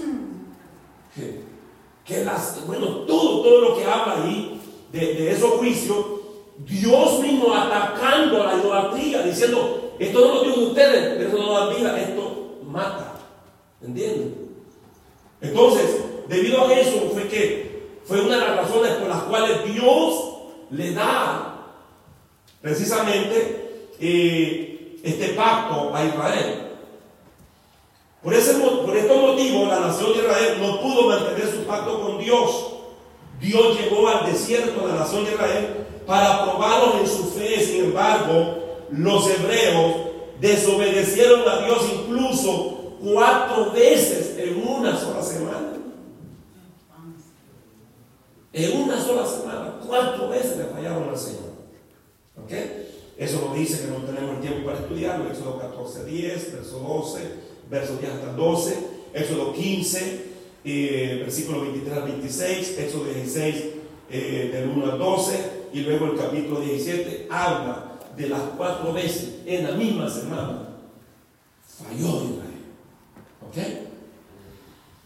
[2.06, 6.06] Que, las, bueno, todo, todo lo que habla ahí de, esos juicios,
[6.70, 11.74] Dios mismo atacando a la idolatría, diciendo, esto no lo de ustedes, esto no da
[11.74, 13.16] vida, esto mata.
[13.82, 14.50] ¿Entienden?
[15.42, 17.70] Entonces, debido a eso fue que
[18.06, 20.24] fue una de las razones por las cuales Dios
[20.70, 21.68] le da
[22.62, 26.68] precisamente eh, este pacto a Israel.
[28.22, 32.20] Por, ese, por estos motivos la nación de Israel no pudo mantener su pacto con
[32.20, 32.79] Dios.
[33.40, 37.64] Dios llegó al desierto de la nación de Israel para probarlos en su fe.
[37.64, 39.96] Sin embargo, los hebreos
[40.42, 45.74] desobedecieron a Dios incluso cuatro veces en una sola semana.
[48.52, 51.50] En una sola semana, cuatro veces le fallaron al Señor.
[52.44, 52.52] ¿Ok?
[53.18, 55.30] Eso nos dice que no tenemos el tiempo para estudiarlo.
[55.30, 57.20] Éxodo 14, 10, verso 12,
[57.70, 58.78] verso 10 hasta 12,
[59.14, 60.29] Éxodo 15,
[60.64, 63.56] eh, versículo 23 al 26, Éxodo 16,
[64.12, 69.36] eh, del 1 al 12, y luego el capítulo 17 habla de las cuatro veces
[69.46, 70.70] en la misma semana.
[71.64, 72.50] Falló Israel.
[73.48, 73.58] ¿Ok?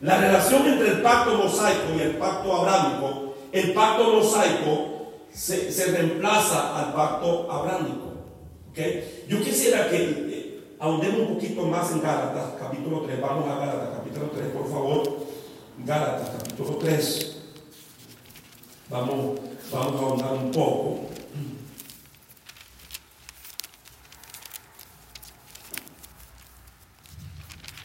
[0.02, 4.94] La relación entre el pacto mosaico y el pacto abrámico, el pacto mosaico
[5.32, 8.14] se, reemplaza al pacto abrámico.
[8.72, 9.26] ¿okay?
[9.30, 13.22] Yo quisiera que eh, ahondemos un poquito más en Gálatas, capítulo 3.
[13.22, 15.33] Vamos a Gálatas, capítulo 3, por favor.
[15.86, 17.36] Gálatas, capítulo 3.
[18.90, 21.00] Vamos, vamos a ahondar un poco.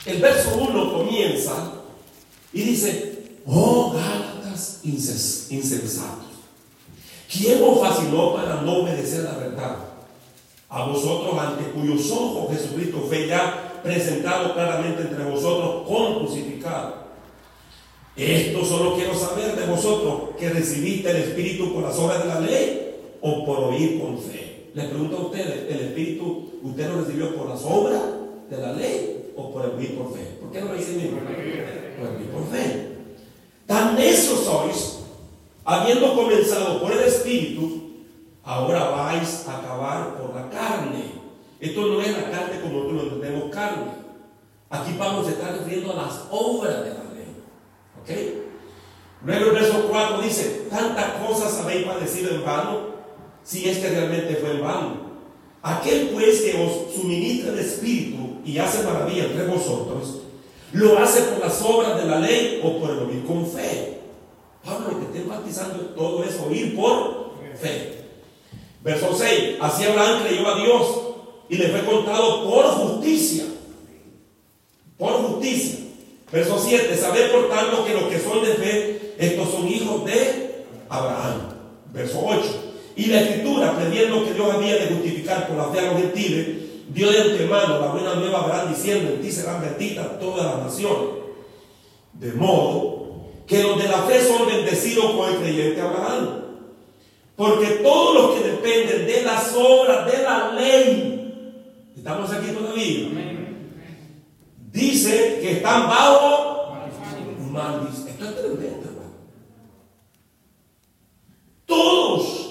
[0.07, 1.73] El verso 1 comienza
[2.53, 6.27] y dice, oh Gálatas insensatos
[7.31, 9.77] ¿Quién os fascinó para no obedecer la verdad?
[10.71, 16.18] A vosotros ante cuyos ojos Jesucristo fue ya presentado claramente entre vosotros con.
[18.19, 22.41] Esto solo quiero saber de vosotros que recibiste el Espíritu por las obras de la
[22.41, 24.71] ley o por oír con fe.
[24.75, 28.03] Les pregunto a ustedes, ¿el Espíritu usted lo recibió por las obras
[28.51, 30.37] de la ley o por oír por fe?
[30.41, 31.11] ¿Por qué no lo recibió?
[31.11, 32.89] Por oír por fe.
[33.67, 34.99] Tan necios sois
[35.65, 37.83] habiendo comenzado por el Espíritu,
[38.43, 41.05] ahora vais a acabar por la carne.
[41.61, 43.93] Esto no es la carne como tú lo entendemos carne.
[44.71, 47.08] Aquí Pablo se está refiriendo a las obras de la
[49.25, 52.81] Luego el verso 4 dice, tantas cosas habéis padecido en vano,
[53.44, 55.09] si es que realmente fue en vano.
[55.62, 60.21] Aquel pues que os suministra el Espíritu y hace maravilla entre vosotros,
[60.73, 63.99] lo hace por las obras de la ley o por el oír con fe.
[64.64, 68.05] Pablo lo que está enfatizando todo eso, oír por fe.
[68.85, 70.87] Verso 6, así Abraham creyó a Dios
[71.49, 73.44] y le fue contado por justicia.
[74.97, 75.88] Por justicia.
[76.31, 80.64] Verso 7, saber por tanto que los que son de fe, estos son hijos de
[80.88, 81.55] Abraham.
[81.93, 82.43] Verso 8,
[82.97, 86.47] y la escritura, creyendo que Dios había de justificar por la fe a los gentiles,
[86.93, 90.64] dio de antemano la buena nueva a Abraham diciendo, en ti serán benditas todas las
[90.64, 91.09] naciones.
[92.14, 92.99] De modo
[93.47, 96.45] que los de la fe son bendecidos con el creyente Abraham.
[97.37, 101.55] Porque todos los que dependen de las obras de la ley,
[101.97, 103.38] estamos aquí todavía,
[104.73, 106.75] dice que están bajo
[107.51, 108.09] maldición.
[108.09, 108.89] Esto es tremendo.
[111.67, 112.49] Todos,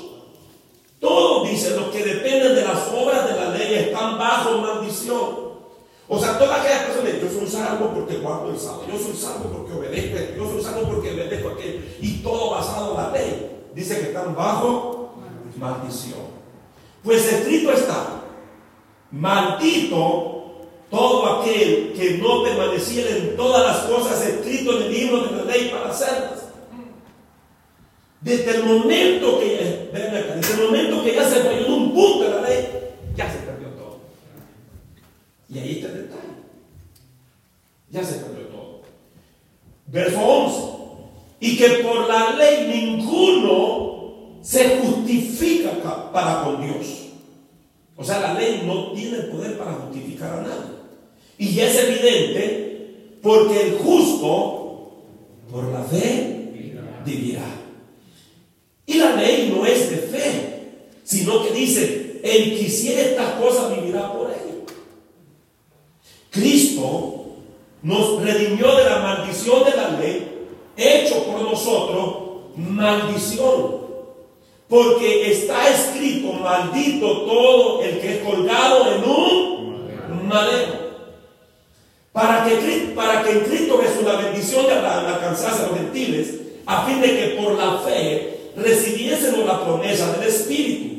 [1.00, 5.48] todos dicen los que dependen de las obras de la ley están bajo maldición.
[6.10, 9.50] O sea, todas aquellas personas, yo soy salvo porque guardo el sábado, yo soy salvo
[9.52, 14.00] porque obedezco, yo soy salvo porque obedezco aquello, y todo basado en la ley, dice
[14.00, 15.16] que están bajo
[15.58, 16.38] maldición.
[17.04, 18.22] Pues escrito está,
[19.12, 20.37] maldito
[20.90, 25.44] todo aquel que no permaneciera en todas las cosas escritas en el libro de la
[25.44, 26.48] ley para hacerlas.
[28.22, 32.30] Desde el momento que, desde el momento que ya se falló en un punto de
[32.30, 32.68] la ley,
[33.16, 34.00] ya se perdió todo.
[35.50, 36.22] Y ahí está el detalle.
[37.90, 38.82] Ya se perdió todo.
[39.88, 40.58] Verso 11.
[41.40, 47.08] Y que por la ley ninguno se justifica para con Dios.
[47.96, 50.77] O sea, la ley no tiene poder para justificar a nadie.
[51.38, 54.92] Y es evidente porque el justo
[55.52, 56.52] por la fe
[57.06, 57.44] vivirá.
[58.86, 60.60] Y la ley no es de fe,
[61.04, 64.66] sino que dice, el que hiciera estas cosas vivirá por ello.
[66.32, 67.26] Cristo
[67.82, 73.88] nos redimió de la maldición de la ley, hecho por nosotros maldición.
[74.68, 80.87] Porque está escrito, maldito todo el que es colgado en un madero.
[82.18, 86.34] Para que, para que en Cristo Jesús la bendición de Abraham alcanzase a los gentiles,
[86.66, 90.96] a fin de que por la fe recibiésemos la promesa del Espíritu.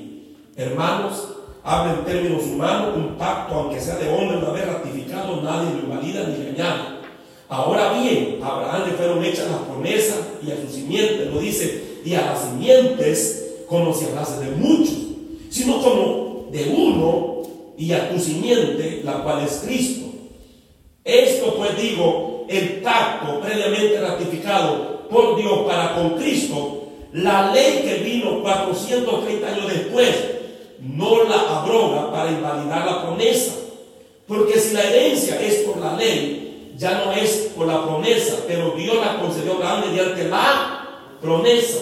[0.54, 1.30] Hermanos,
[1.64, 5.88] habla en términos humanos, un pacto, aunque sea de hombre, no haber ratificado, nadie lo
[5.88, 7.00] invalida ni le.
[7.48, 11.98] Ahora bien, a Abraham le fueron hechas las promesas y a su simiente, lo dice,
[12.04, 14.94] y a las simientes como si hablase de muchos,
[15.50, 17.42] sino como de uno
[17.76, 20.07] y a tu simiente, la cual es Cristo.
[21.04, 28.02] Esto pues digo, el pacto previamente ratificado por Dios para con Cristo, la ley que
[28.04, 30.08] vino 430 años después,
[30.80, 33.54] no la abroga para invalidar la promesa.
[34.26, 38.72] Porque si la herencia es por la ley, ya no es por la promesa, pero
[38.72, 40.88] Dios la concedió a Abraham mediante la
[41.20, 41.78] promesa.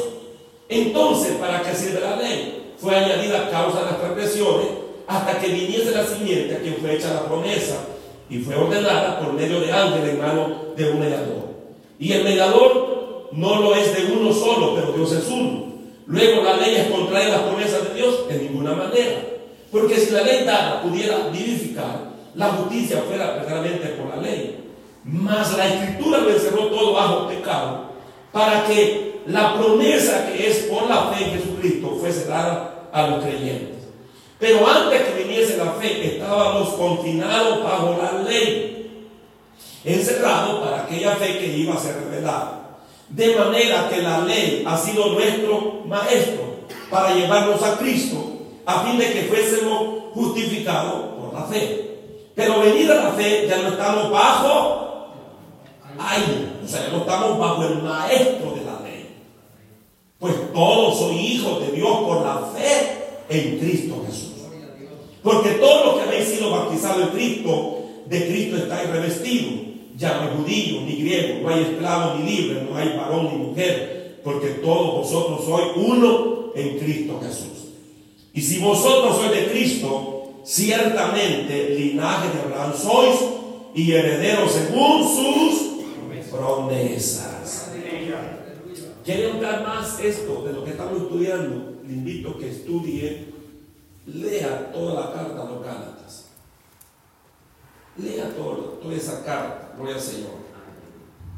[0.69, 2.73] Entonces, ¿para qué sirve la ley?
[2.79, 4.67] Fue añadida a causa de las transgresiones
[5.07, 7.77] hasta que viniese la simiente a quien fue hecha la promesa
[8.29, 11.47] y fue ordenada por medio de ángeles en mano de un mediador.
[11.99, 15.67] Y el mediador no lo es de uno solo, pero Dios es uno.
[16.07, 19.23] Luego la ley es contraria a las promesas de Dios de ninguna manera.
[19.71, 24.65] Porque si la ley dada pudiera vivificar, la justicia fuera verdaderamente por la ley.
[25.05, 27.87] Mas la escritura lo encerró todo bajo pecado
[28.33, 33.25] para que la promesa que es por la fe en Jesucristo fue cerrada a los
[33.25, 33.76] creyentes.
[34.39, 39.09] Pero antes que viniese la fe, estábamos confinados bajo la ley,
[39.85, 42.79] encerrados para aquella fe que iba a ser revelada.
[43.09, 46.57] De manera que la ley ha sido nuestro maestro
[46.91, 48.19] para llevarnos a Cristo,
[48.67, 52.31] a fin de que fuésemos justificados por la fe.
[52.35, 55.13] Pero venida la fe, ya no estamos bajo,
[55.99, 59.17] ay, o sea, ya no estamos bajo el maestro de la ley.
[60.19, 64.33] Pues todos son hijos de Dios por la fe en Cristo Jesús.
[65.23, 69.53] Porque todos los que habéis sido bautizados en Cristo, de Cristo estáis revestidos.
[69.97, 73.47] Ya no hay judío ni griego, no hay esclavo ni libre, no hay varón ni
[73.47, 77.73] mujer, porque todos vosotros sois uno en Cristo Jesús.
[78.35, 83.17] Y si vosotros sois de Cristo, ciertamente linaje de Abraham sois
[83.75, 87.36] y herederos según sus promesas.
[89.07, 91.79] ¿Quiere notar más esto de lo que estamos estudiando?
[91.87, 93.33] Le invito a que estudie,
[94.05, 96.25] lea toda la carta a los Gálatas.
[97.99, 100.33] Lea todo, toda esa carta, gloria al Señor.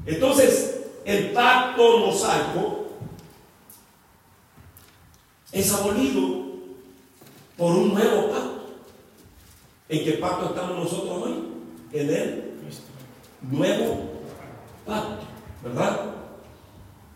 [0.07, 2.87] Entonces, el pacto mosaico
[5.53, 6.47] es abolido
[7.55, 8.65] por un nuevo pacto.
[9.91, 11.35] ¿En qué pacto estamos nosotros hoy?
[11.93, 12.55] En el
[13.43, 14.23] nuevo
[14.87, 15.25] pacto,
[15.63, 16.18] ¿verdad?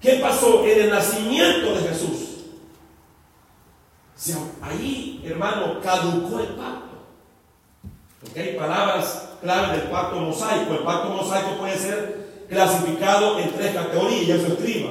[0.02, 2.18] ¿Qué pasó en el nacimiento de Jesús?
[4.60, 6.92] ahí, hermano, caducó el pacto.
[8.28, 8.56] ¿Ok?
[8.56, 10.74] Palabras claves del pacto mosaico.
[10.74, 14.90] El pacto mosaico puede ser clasificado en tres categorías, ya se escriba.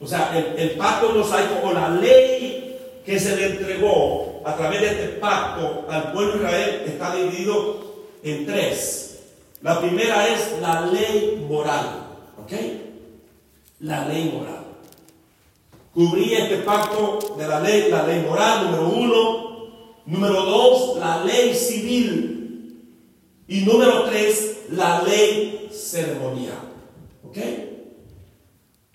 [0.00, 4.80] O sea, el, el pacto mosaico o la ley que se le entregó a través
[4.80, 9.20] de este pacto al pueblo de Israel está dividido en tres.
[9.62, 12.06] La primera es la ley moral.
[12.42, 12.52] ¿Ok?
[13.80, 14.64] La ley moral.
[15.94, 19.48] Cubría este pacto de la ley, la ley moral, número uno.
[20.06, 22.84] Número dos, la ley civil.
[23.46, 26.58] Y número tres, la ley ceremonial.
[27.24, 27.36] ¿Ok?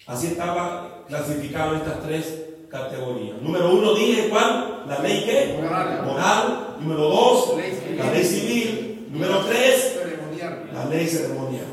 [0.08, 3.42] Así estaba clasificado estas tres categorías.
[3.42, 4.84] Número uno dije, ¿cuál?
[4.88, 5.60] La ley qué?
[5.62, 6.04] Moral.
[6.06, 6.76] Moral.
[6.80, 9.08] Número dos, Ley la ley civil.
[9.12, 10.70] Número tres, Ceremonial.
[10.74, 11.66] la ley ceremonial.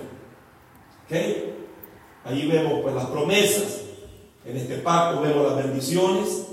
[1.07, 1.50] ¿Ok?
[2.25, 3.81] Ahí vemos pues las promesas.
[4.45, 6.47] En este pacto vemos las bendiciones,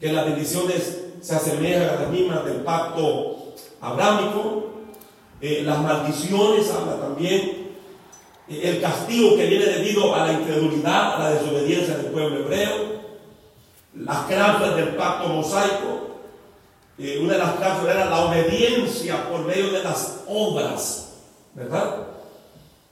[0.00, 4.66] que las bendiciones se asemejan a las mismas del pacto abrámico.
[5.40, 7.66] Eh, las maldiciones habla también.
[8.48, 12.96] Eh, el castigo que viene debido a la incredulidad, a la desobediencia del pueblo hebreo.
[13.94, 16.20] Las cláusulas del pacto mosaico.
[16.98, 21.02] Eh, una de las cláusulas era la obediencia por medio de las obras.
[21.54, 22.05] ¿Verdad?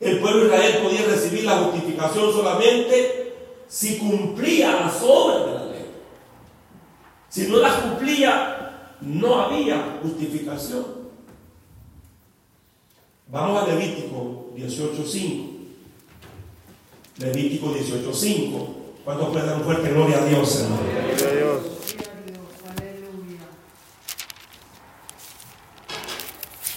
[0.01, 3.35] El pueblo de Israel podía recibir la justificación solamente
[3.69, 5.87] si cumplía las obras de la ley.
[7.29, 11.05] Si no las cumplía, no había justificación.
[13.29, 15.51] Vamos a Levítico 18.5.
[17.19, 18.67] Levítico 18.5.
[19.05, 20.83] ¿Cuántos pueden dar un fuerte gloria a Dios, hermano?
[20.83, 21.75] Gloria a Dios.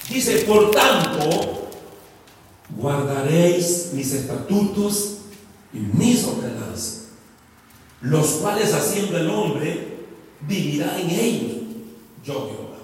[0.09, 1.56] Dice, por tanto,
[2.77, 5.17] guardaréis mis estatutos
[5.73, 7.07] y mis ordenanzas,
[8.01, 9.97] los cuales haciendo el hombre
[10.41, 11.57] vivirá en ellos,
[12.23, 12.77] yo Jehová.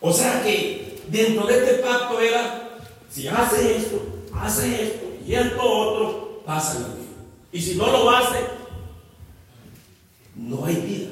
[0.00, 2.78] O sea que dentro de este pacto era,
[3.08, 4.02] si hace esto,
[4.34, 7.06] hace esto y esto otro, pasa la vida.
[7.52, 8.38] Y si no lo hace,
[10.34, 11.10] no hay vida.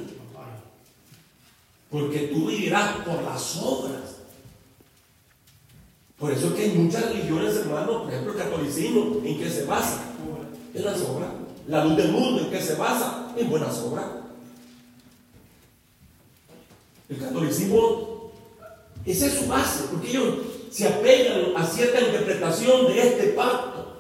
[1.91, 4.17] Porque tú vivirás por las obras
[6.19, 9.65] por eso es que hay muchas religiones, hermanos, por ejemplo el catolicismo, ¿en qué se
[9.65, 10.05] basa?
[10.73, 11.31] En las obras.
[11.67, 13.33] La luz del mundo, ¿en qué se basa?
[13.37, 14.07] En buenas obras.
[17.09, 18.33] El catolicismo,
[19.05, 20.35] esa es su base, porque ellos
[20.71, 23.97] se apegan a cierta interpretación de este pacto.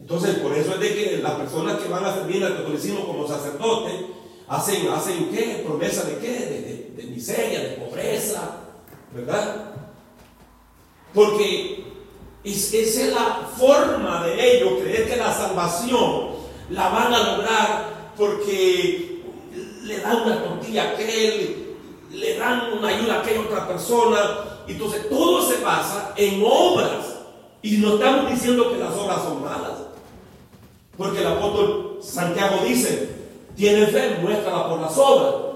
[0.00, 3.26] Entonces, por eso es de que las personas que van a servir al catolicismo como
[3.26, 3.94] sacerdotes
[4.48, 5.62] hacen, hacen ¿qué?
[5.64, 6.92] ¿Promesa de qué?
[6.96, 8.61] de miseria, de pobreza,
[9.14, 9.72] ¿verdad?
[11.14, 11.84] Porque
[12.44, 16.30] esa es la forma de ellos creer que la salvación
[16.70, 19.22] la van a lograr porque
[19.84, 21.76] le dan una tortilla a aquel,
[22.10, 24.18] le dan una ayuda a aquella otra persona.
[24.66, 27.16] Entonces todo se basa en obras.
[27.62, 29.72] Y no estamos diciendo que las obras son malas.
[30.96, 33.16] Porque el apóstol Santiago dice,
[33.56, 35.51] tiene fe, muéstrala por las obras.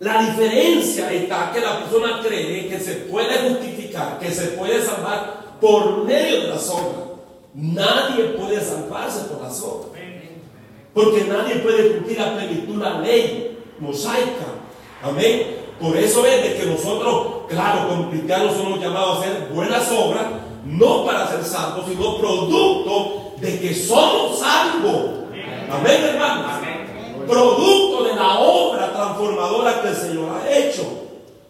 [0.00, 5.58] La diferencia está que la persona cree que se puede justificar, que se puede salvar
[5.60, 7.04] por medio de las obras.
[7.52, 10.00] Nadie puede salvarse por las obras.
[10.94, 14.46] Porque nadie puede cumplir a plenitud la ley mosaica.
[15.02, 15.58] Amén.
[15.78, 20.24] Por eso es de que nosotros, claro, como cristianos somos llamados a hacer buenas obras,
[20.64, 25.26] no para ser salvos, sino producto de que somos salvos.
[25.70, 26.79] Amén, hermanos.
[27.30, 30.82] Producto de la obra transformadora que el Señor ha hecho.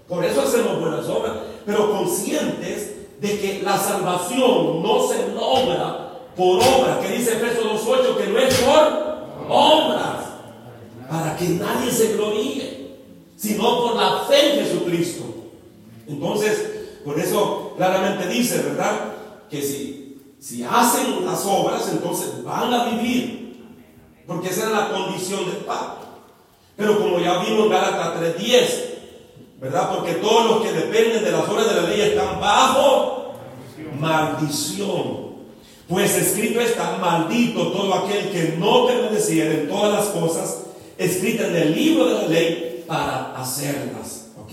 [0.09, 1.33] Por eso hacemos buenas obras,
[1.65, 8.17] pero conscientes de que la salvación no se logra por obras, que dice Efesios 2.8
[8.17, 9.11] que no es por
[9.49, 10.25] obras,
[11.09, 12.97] para que nadie se gloríe,
[13.37, 15.25] sino por la fe en Jesucristo.
[16.09, 16.71] Entonces,
[17.05, 19.13] por eso claramente dice, ¿verdad?
[19.49, 23.40] Que si, si hacen las obras, entonces van a vivir,
[24.31, 26.07] porque esa era la condición del pacto.
[26.77, 28.85] Pero como ya vimos en Gálatas 3.10,
[29.61, 29.93] ¿verdad?
[29.93, 33.35] Porque todos los que dependen de las obras de la ley están bajo
[33.99, 35.31] maldición.
[35.89, 40.63] Pues escrito está, maldito todo aquel que no permaneciera en todas las cosas
[40.97, 44.29] escritas en el libro de la ley para hacerlas.
[44.41, 44.53] ¿Ok?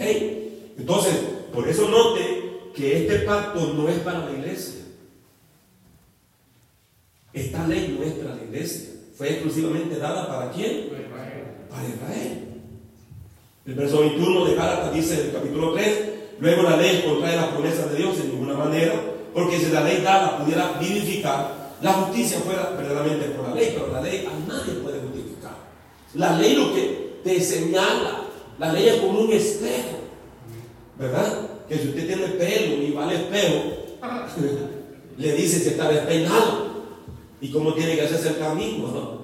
[0.80, 1.14] Entonces,
[1.54, 4.86] por eso note que este pacto no es para la iglesia.
[7.32, 8.97] Esta ley no es para la iglesia.
[9.18, 10.90] Fue exclusivamente dada para quién?
[11.70, 12.62] para Israel.
[13.66, 16.00] El verso 21 de Gálatas dice en el capítulo 3,
[16.40, 18.94] luego la ley contrae las promesas de Dios en ninguna manera,
[19.34, 23.92] porque si la ley dada pudiera vivificar, la justicia fuera verdaderamente por la ley, pero
[23.92, 25.58] la ley a nadie puede justificar.
[26.14, 28.22] La ley lo que te señala,
[28.60, 29.98] la ley es como un espejo,
[30.98, 31.50] ¿verdad?
[31.68, 33.64] Que si usted tiene pelo y va al espejo,
[35.18, 36.67] le dice si está despeinado
[37.42, 38.88] y cómo tiene que hacerse el camino.
[38.88, 39.22] ¿no?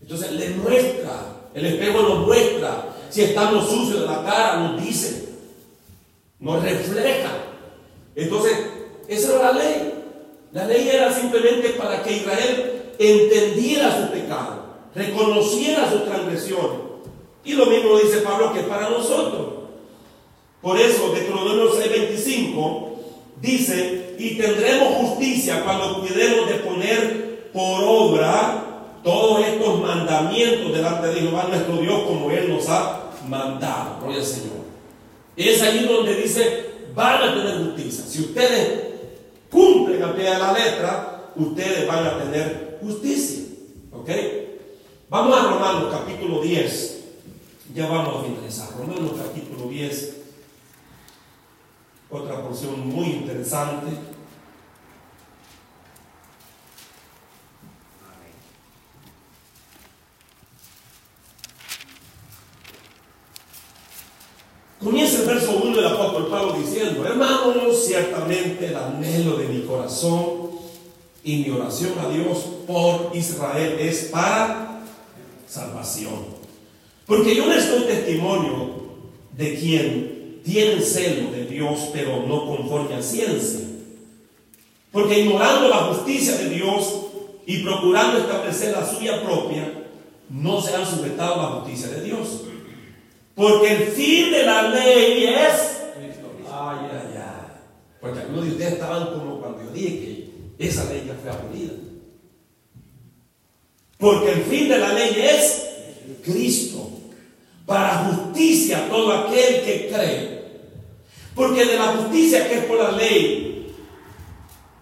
[0.00, 5.28] Entonces le muestra, el espejo nos muestra si estamos sucios de la cara, nos dice,
[6.38, 7.30] nos refleja.
[8.14, 8.56] Entonces,
[9.08, 9.94] esa era la ley.
[10.52, 16.90] La ley era simplemente para que Israel entendiera su pecado, reconociera su transgresión.
[17.44, 19.60] Y lo mismo dice Pablo que para nosotros.
[20.60, 22.88] Por eso, Deuteronomio 6:25
[23.40, 31.20] dice, y tendremos justicia cuando cuidemos de poner por obra todos estos mandamientos delante de
[31.22, 34.00] Jehová nuestro Dios como Él nos ha mandado.
[34.02, 34.60] Gloria Señor.
[35.38, 38.04] Es ahí donde dice, van a tener justicia.
[38.06, 38.80] Si ustedes
[39.50, 43.44] cumplen al pie de la letra, ustedes van a tener justicia.
[43.90, 44.10] ¿Ok?
[45.08, 47.04] Vamos a Romanos capítulo 10.
[47.74, 48.68] Ya vamos a finalizar.
[48.78, 50.19] Romanos capítulo 10.
[52.10, 53.86] Otra porción muy interesante.
[64.82, 70.50] Comienza el verso 1 del apóstol Pablo diciendo, hermanos, ciertamente el anhelo de mi corazón
[71.22, 74.82] y mi oración a Dios por Israel es para
[75.46, 76.40] salvación.
[77.06, 78.70] Porque yo les doy testimonio
[79.36, 83.60] de quien tiene celo de Dios, pero no conforme a ciencia.
[84.92, 86.94] Porque ignorando la justicia de Dios
[87.46, 89.72] y procurando establecer la suya propia,
[90.28, 92.42] no se han sujetado a la justicia de Dios.
[93.34, 95.80] Porque el fin de la ley es.
[96.52, 97.40] Ay, ay, ay.
[98.00, 101.72] Porque algunos de ustedes estaban como cuando yo dije que esa ley ya fue abolida.
[103.98, 105.70] Porque el fin de la ley es
[106.24, 106.99] Cristo.
[107.70, 110.40] Para justicia todo aquel que cree.
[111.36, 113.72] Porque de la justicia que es por la ley,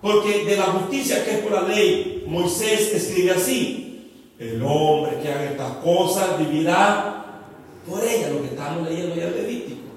[0.01, 5.31] porque de la justicia que es por la ley, Moisés escribe así, el hombre que
[5.31, 7.43] haga estas cosas vivirá
[7.87, 9.89] por ella, lo que estamos leyendo ya en Levítico.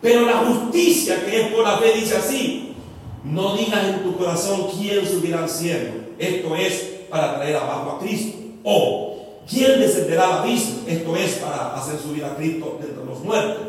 [0.00, 2.76] Pero la justicia que es por la fe dice así,
[3.24, 5.90] no digas en tu corazón quién subirá al cielo.
[6.16, 6.74] Esto es
[7.10, 8.38] para traer abajo a Cristo.
[8.62, 9.13] O
[9.48, 10.82] quién descenderá al abismo.
[10.86, 13.64] Esto es para hacer subir a Cristo entre los muertos.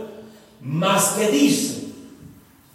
[0.62, 1.84] Más que dice,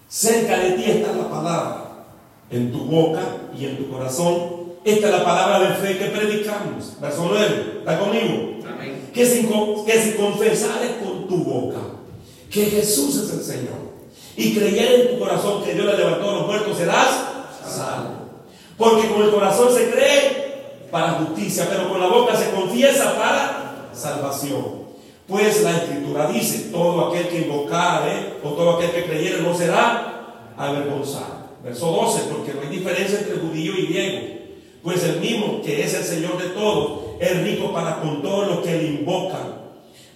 [0.08, 2.06] cerca de ti está la palabra,
[2.50, 3.22] en tu boca
[3.58, 4.60] y en tu corazón.
[4.84, 7.00] Esta es la palabra de fe que predicamos.
[7.00, 7.78] Verso 9.
[7.80, 8.50] ¿Está conmigo?
[9.12, 9.48] que si,
[9.86, 11.78] que si confesares con tu boca
[12.50, 13.90] que Jesús es el Señor
[14.36, 17.08] y creyeres en tu corazón que Dios le levantó a los muertos, serás
[17.68, 18.20] salvo.
[18.76, 20.49] Porque con el corazón se cree
[20.90, 24.80] para justicia, pero con la boca se confiesa para salvación.
[25.26, 30.52] Pues la escritura dice, todo aquel que invocare o todo aquel que creyere no será
[30.56, 31.50] avergonzado.
[31.62, 34.28] Verso 12, porque no hay diferencia entre judío y griego,
[34.82, 38.58] pues el mismo que es el Señor de todos es rico para con todos los
[38.60, 39.60] que le invocan.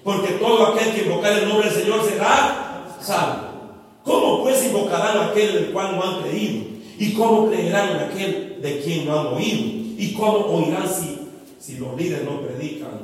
[0.03, 3.55] Porque todo aquel que invocar el nombre del Señor será salvo.
[4.03, 6.65] ¿Cómo pues invocarán a aquel del cual no han creído?
[6.99, 9.84] ¿Y cómo creerán en aquel de quien no han oído?
[9.97, 11.29] ¿Y cómo oirán si,
[11.61, 13.01] si los líderes no predican?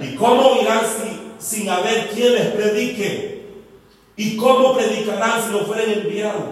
[0.00, 3.42] ¿Y cómo oirán si, sin haber quien les predique?
[4.16, 6.44] ¿Y cómo predicarán si no fueren enviados?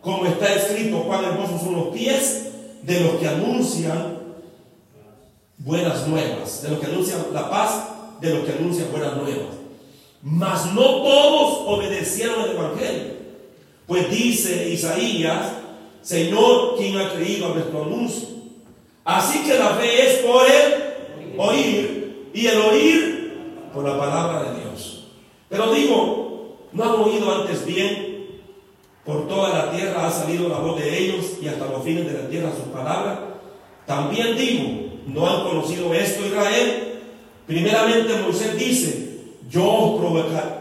[0.00, 2.46] Como está escrito, cuán hermosos son los pies
[2.82, 4.18] de los que anuncian
[5.58, 7.88] buenas nuevas, de los que anuncian la paz,
[8.20, 9.56] de los que anuncian buenas nuevas.
[10.22, 13.16] Mas no todos obedecieron el Evangelio.
[13.86, 15.52] Pues dice Isaías,
[16.06, 18.28] Señor, ¿quién ha creído a nuestro anuncio?
[19.04, 24.60] Así que la fe es por el oír y el oír por la palabra de
[24.60, 25.08] Dios.
[25.48, 28.40] Pero digo, ¿no han oído antes bien?
[29.04, 32.22] Por toda la tierra ha salido la voz de ellos y hasta los fines de
[32.22, 33.40] la tierra su palabra.
[33.84, 37.00] También digo, ¿No han conocido esto Israel?
[37.46, 39.96] Primeramente Moisés dice, yo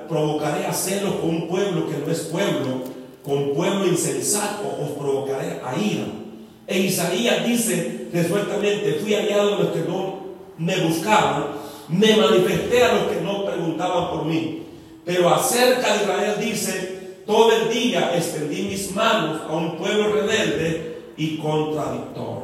[0.08, 2.84] provocaré a celos con un pueblo que no es pueblo,
[3.26, 6.06] con pueblo insensato os provocaré a ira.
[6.68, 10.26] E Isaías dice resueltamente, fui aliado a los que no
[10.58, 11.48] me buscaban,
[11.90, 14.64] me manifesté a los que no preguntaban por mí.
[15.04, 21.14] Pero acerca de Israel dice, todo el día extendí mis manos a un pueblo rebelde
[21.18, 22.44] y contradictor.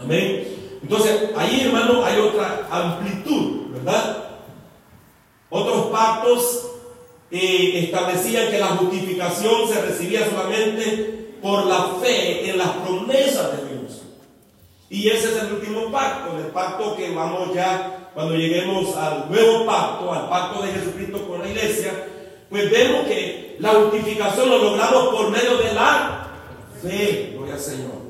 [0.00, 0.44] Amén.
[0.82, 4.24] Entonces, ahí, hermano, hay otra amplitud, ¿verdad?
[5.50, 6.67] Otros pactos
[7.30, 13.68] eh, establecían que la justificación se recibía solamente por la fe en las promesas de
[13.68, 14.02] Dios.
[14.90, 19.66] Y ese es el último pacto, el pacto que vamos ya, cuando lleguemos al nuevo
[19.66, 21.92] pacto, al pacto de Jesucristo con la iglesia,
[22.48, 26.28] pues vemos que la justificación lo logramos por medio de la
[26.82, 28.08] fe, gloria al Señor.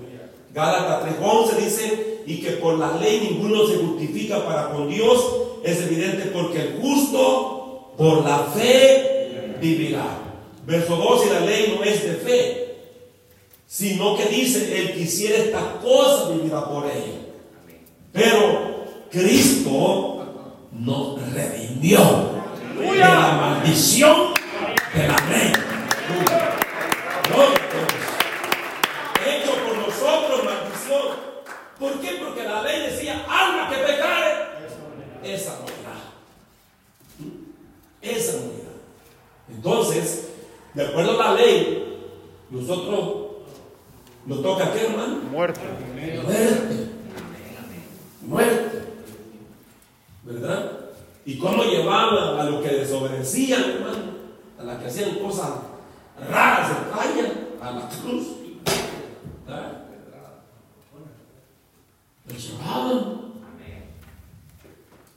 [0.54, 5.24] Gálatas 3:11 dice, y que por la ley ninguno se justifica para con Dios,
[5.64, 7.57] es evidente porque el justo
[7.98, 10.06] por la fe vivirá.
[10.64, 12.76] Verso 2, y la ley no es de fe,
[13.66, 17.18] sino que dice, el que hiciera esta cosa vivirá por ella.
[18.12, 21.98] Pero Cristo nos redimió
[22.78, 24.34] de la maldición
[24.94, 25.52] de la ley.
[31.78, 32.18] ¿Por qué?
[32.22, 34.34] Porque la ley decía, alma que pecare,
[35.22, 35.78] esa morirá.
[38.18, 38.72] Esa morirá.
[39.48, 40.28] Entonces,
[40.74, 41.98] de acuerdo a la ley,
[42.50, 43.28] nosotros
[44.28, 45.22] ¿Lo toca qué, hermano?
[45.30, 45.60] Muerte.
[45.94, 46.90] Muerte.
[48.26, 48.82] Muerte.
[50.22, 50.72] ¿Verdad?
[51.24, 54.18] ¿Y cómo llevaban a los que desobedecían, hermano?
[54.60, 55.48] A las que hacían cosas
[56.30, 58.26] raras, extrañas, a la cruz.
[59.46, 59.84] ¿Verdad?
[62.26, 63.18] Los llevaban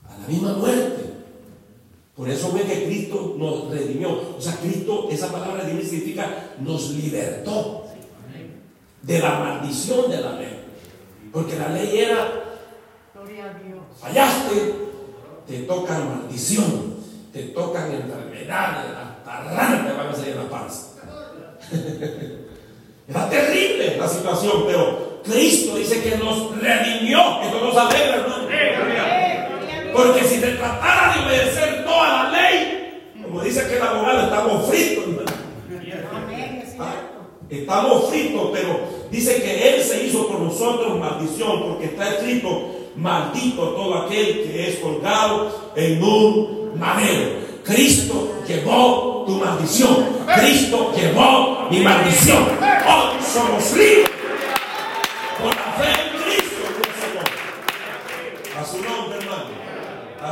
[0.07, 1.10] a la misma muerte.
[2.15, 4.35] Por eso ve que Cristo nos redimió.
[4.37, 7.85] O sea, Cristo, esa palabra redimir significa nos libertó
[9.01, 10.65] de la maldición de la ley.
[11.31, 12.59] Porque la ley era,
[13.99, 14.75] fallaste,
[15.47, 16.95] te tocan maldición,
[17.31, 20.87] te tocan enfermedades, hasta ranas te van a salir en la panza.
[23.07, 27.41] Era terrible la situación, pero Cristo dice que nos redimió.
[27.41, 28.47] Esto nos alegra, hermano.
[29.93, 35.05] Porque si se tratara de obedecer toda la ley, como dice aquel abogado, estamos fritos.
[35.07, 35.31] hermano.
[36.79, 36.93] Ah.
[37.49, 38.79] Estamos fritos, pero
[39.11, 44.69] dice que Él se hizo por nosotros maldición, porque está escrito, maldito todo aquel que
[44.69, 47.41] es colgado en un madero.
[47.63, 50.07] Cristo llevó tu maldición.
[50.39, 52.43] Cristo llevó mi maldición.
[52.59, 54.10] Hoy somos libres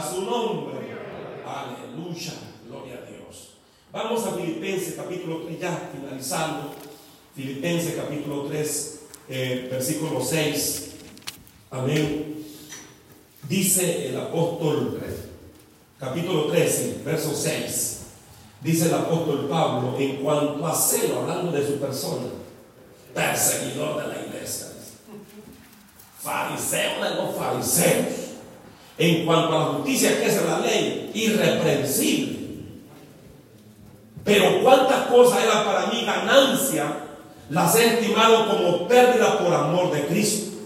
[0.01, 0.77] Su nombre.
[1.45, 2.33] Aleluya.
[2.65, 3.55] Gloria a Dios.
[3.91, 6.71] Vamos a Filipenses capítulo 3, ya finalizando.
[7.35, 10.91] Filipenses capítulo 3, eh, versículo 6.
[11.71, 12.45] Amén.
[13.47, 15.01] Dice el apóstol,
[15.97, 17.99] capítulo 13, verso 6.
[18.61, 22.27] Dice el apóstol Pablo, en cuanto a celo, hablando de su persona,
[23.13, 24.67] perseguidor de la iglesia.
[26.21, 28.28] Fariseo de los fariseos.
[28.99, 32.37] En cuanto a la justicia que es la ley, irreprensible.
[34.25, 36.85] Pero cuántas cosas era para mí ganancia,
[37.49, 40.57] las he estimado como pérdida por amor de Cristo.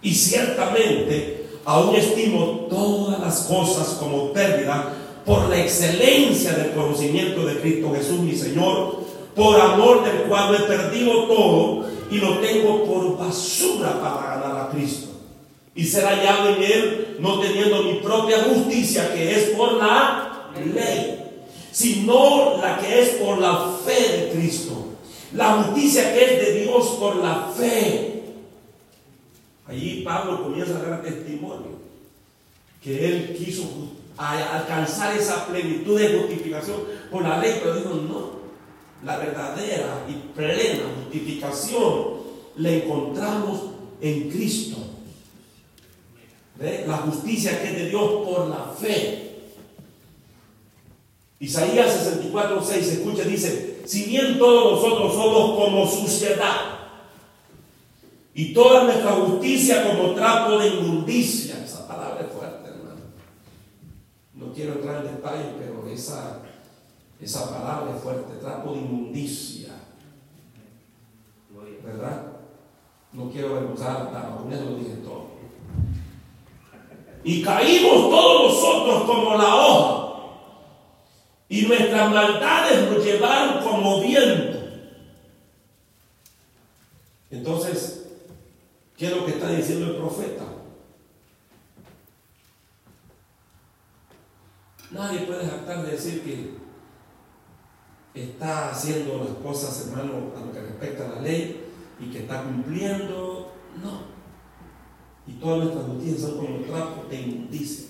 [0.00, 7.60] Y ciertamente aún estimo todas las cosas como pérdida por la excelencia del conocimiento de
[7.60, 9.00] Cristo Jesús mi Señor,
[9.34, 14.70] por amor del cual he perdido todo y lo tengo por basura para ganar a
[14.70, 15.11] Cristo.
[15.74, 21.22] Y ser hallado en Él no teniendo mi propia justicia que es por la ley,
[21.70, 24.88] sino la que es por la fe de Cristo.
[25.32, 28.22] La justicia que es de Dios por la fe.
[29.66, 31.80] Allí Pablo comienza a dar testimonio
[32.82, 33.62] que él quiso
[34.16, 36.78] alcanzar esa plenitud de justificación
[37.10, 38.42] por la ley, pero dijo no.
[39.04, 42.22] La verdadera y plena justificación
[42.56, 43.62] la encontramos
[44.00, 44.76] en Cristo.
[46.58, 49.40] La justicia que es de Dios por la fe.
[51.40, 56.72] Isaías 64, 6, escucha, dice, si bien todos nosotros somos como suciedad,
[58.34, 63.00] y toda nuestra justicia como trapo de inmundicia, esa palabra es fuerte, hermano.
[64.34, 66.38] No quiero entrar en detalle, pero esa,
[67.20, 69.68] esa palabra es fuerte, trapo de inmundicia,
[71.84, 72.26] ¿verdad?
[73.12, 75.31] No quiero avergonzar, con eso lo dije todo.
[77.24, 80.02] Y caímos todos nosotros como la hoja.
[81.48, 84.58] Y nuestras maldades nos llevaron como viento.
[87.30, 88.06] Entonces,
[88.96, 90.44] ¿qué es lo que está diciendo el profeta?
[94.90, 96.62] Nadie puede jactar de decir que
[98.14, 101.64] está haciendo las cosas, hermano, a lo que respecta a la ley
[101.98, 103.52] y que está cumpliendo.
[103.82, 104.11] No.
[105.26, 107.86] Y todas nuestras noticias son como trapos de inmundicia.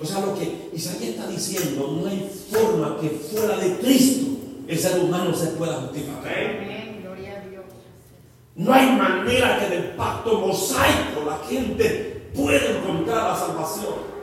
[0.00, 4.26] O sea, lo que Isaías está diciendo, no hay forma que fuera de Cristo
[4.68, 6.26] el ser humano se pueda justificar.
[6.26, 7.64] Amén, gloria a Dios.
[8.56, 14.16] No hay manera que en el pacto mosaico la gente pueda encontrar la salvación.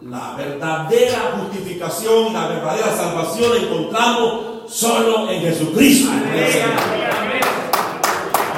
[0.00, 6.10] La verdadera justificación la verdadera salvación la encontramos solo en Jesucristo.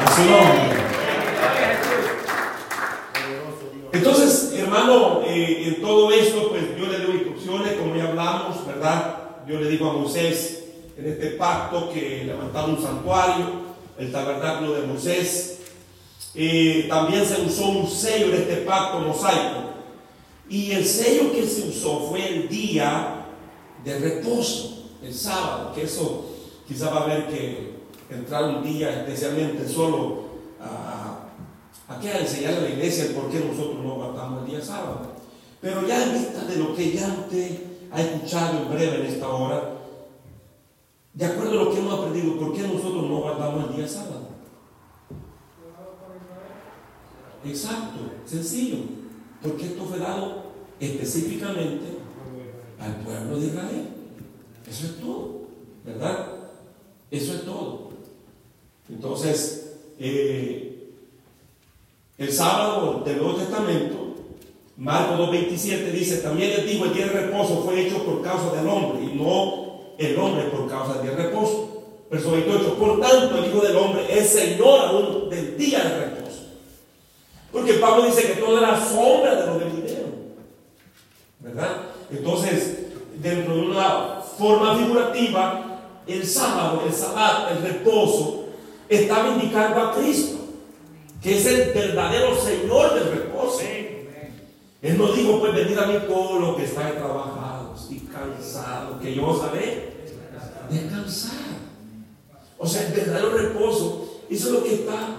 [0.05, 0.75] A su nombre.
[3.93, 9.19] Entonces, hermano, eh, en todo esto, pues yo le doy instrucciones, como ya hablamos, ¿verdad?
[9.47, 10.65] Yo le digo a Moisés
[10.97, 13.47] en este pacto que levantara un santuario,
[13.99, 15.61] el tabernáculo de Moisés.
[16.35, 19.75] Eh, también se usó un sello en este pacto mosaico.
[20.49, 23.27] Y el sello que se usó fue el día
[23.85, 26.27] de reposo, el sábado, que eso
[26.67, 27.75] quizá va a haber que
[28.11, 30.25] entrar un día especialmente solo
[30.61, 31.29] a,
[31.89, 33.99] a que enseñar a la iglesia el por qué nosotros no
[34.55, 35.13] día sábado.
[35.61, 37.59] Pero ya en vista de lo que ya usted
[37.91, 39.75] ha escuchado en breve en esta hora,
[41.13, 44.29] de acuerdo a lo que hemos aprendido, ¿por qué nosotros no guardamos el día sábado?
[47.45, 48.79] Exacto, sencillo.
[49.43, 50.45] Porque esto fue dado
[50.81, 51.99] específicamente
[52.81, 53.89] al pueblo de Israel.
[54.69, 55.43] Eso es todo,
[55.85, 56.29] ¿verdad?
[57.11, 57.91] Eso es todo.
[58.89, 60.93] Entonces, eh,
[62.19, 64.04] el sábado del Nuevo Testamento,
[64.77, 68.67] Marcos 2.27 dice, también les digo, el día de reposo fue hecho por causa del
[68.69, 69.65] hombre y no
[69.99, 71.75] el hombre por causa del reposo.
[72.11, 76.43] Verso 28, por tanto el Hijo del Hombre es Señor aún del día de reposo.
[77.51, 80.07] Porque Pablo dice que todo era sombra de lo venidero.
[81.41, 81.77] ¿Verdad?
[82.11, 82.87] Entonces,
[83.23, 88.47] dentro de una forma figurativa, el sábado, el sabbat, el reposo,
[88.89, 90.37] estaba indicando a Cristo,
[91.23, 93.61] que es el verdadero Señor del reposo.
[94.85, 99.15] Él no dijo, pues venir a mí todo lo que está trabajados y cansados, que
[99.15, 99.95] yo os haré
[100.69, 101.33] descansar.
[102.59, 105.17] O sea, el verdadero reposo, eso es lo que está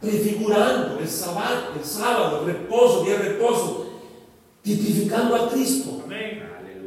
[0.00, 3.86] prefigurando el sábado, el sábado, el reposo, día de reposo,
[4.60, 6.02] tipificando a Cristo.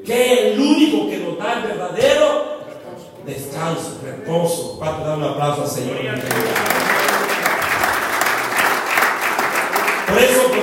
[0.06, 2.66] Que es el único que nos da el verdadero
[3.26, 4.78] descanso, reposo.
[4.78, 5.96] Para dar un aplauso al Señor.
[10.06, 10.63] Por eso Colosenses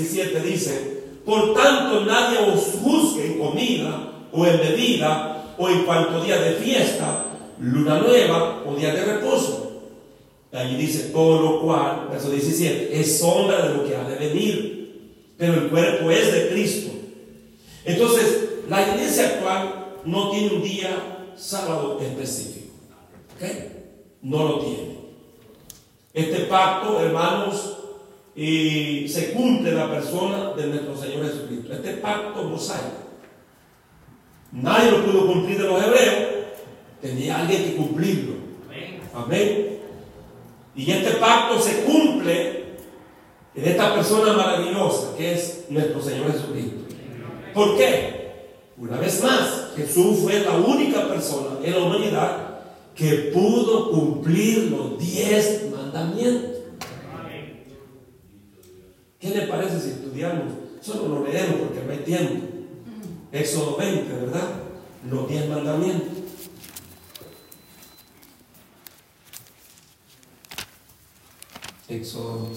[0.00, 6.22] 17 dice, por tanto nadie os juzgue en comida o en bebida o en cuanto
[6.22, 7.26] día de fiesta,
[7.60, 9.82] luna nueva o día de reposo.
[10.52, 15.34] Allí dice todo lo cual, verso 17, es sombra de lo que ha de venir,
[15.36, 16.90] pero el cuerpo es de Cristo.
[17.84, 22.68] Entonces, la iglesia actual no tiene un día sábado específico.
[24.22, 24.98] No lo tiene.
[26.12, 27.77] Este pacto, hermanos,
[28.40, 31.72] y se cumple la persona de nuestro Señor Jesucristo.
[31.72, 33.08] Este pacto mosaico.
[34.52, 36.28] Nadie lo pudo cumplir de los hebreos.
[37.02, 38.34] Tenía alguien que cumplirlo.
[39.12, 39.80] Amén.
[40.76, 42.64] Y este pacto se cumple
[43.56, 46.94] en esta persona maravillosa que es nuestro Señor Jesucristo.
[47.52, 48.54] ¿Por qué?
[48.76, 52.60] Una vez más, Jesús fue la única persona en la humanidad
[52.94, 56.47] que pudo cumplir los diez mandamientos.
[59.20, 60.54] ¿Qué le parece si estudiamos?
[60.80, 62.46] Solo lo leemos porque no hay tiempo.
[63.32, 64.62] Éxodo 20, ¿verdad?
[65.10, 66.18] Los diez mandamientos.
[71.88, 72.50] Éxodo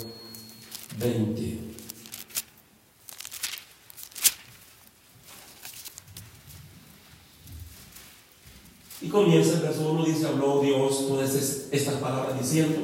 [0.99, 1.71] 20.
[9.01, 12.77] Y comienza el verso 1, dice, habló Dios todas estas palabras diciendo,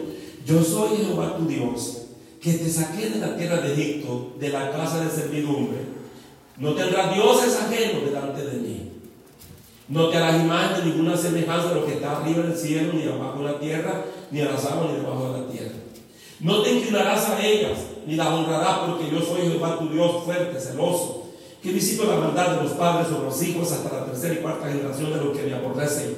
[0.44, 2.07] yo soy Jehová tu Dios,
[2.52, 5.80] que te saqué de la tierra de Egipto, de la casa de servidumbre.
[6.58, 8.92] No tendrás dioses ajenos delante de mí.
[9.90, 13.04] No te harás imagen de ninguna semejanza de lo que está arriba del cielo, ni
[13.04, 15.76] abajo de la tierra, ni a las aguas, ni debajo de la tierra.
[16.40, 20.60] No te inclinarás a ellas, ni las honrarás, porque yo soy Jehová tu Dios fuerte,
[20.60, 21.28] celoso,
[21.62, 24.68] que visito la maldad de los padres sobre los hijos hasta la tercera y cuarta
[24.68, 26.16] generación de los que me aborrecen.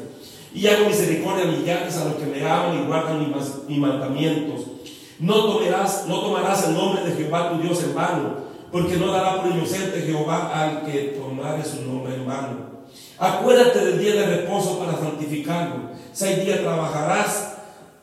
[0.54, 3.34] Y hago misericordia a millares a los que me aman y guardan
[3.68, 4.79] mis, mandamientos.
[5.20, 8.36] No tomarás, no tomarás el nombre de Jehová tu Dios en vano,
[8.72, 12.70] porque no dará por inocente Jehová al que tomare su nombre en vano.
[13.18, 15.90] Acuérdate del día de reposo para santificarlo.
[16.14, 17.58] Seis días trabajarás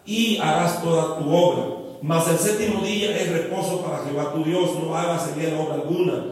[0.05, 1.77] y harás toda tu obra.
[2.03, 4.71] Mas el séptimo día es reposo para Jehová tu Dios.
[4.75, 6.23] No hagas en él obra alguna.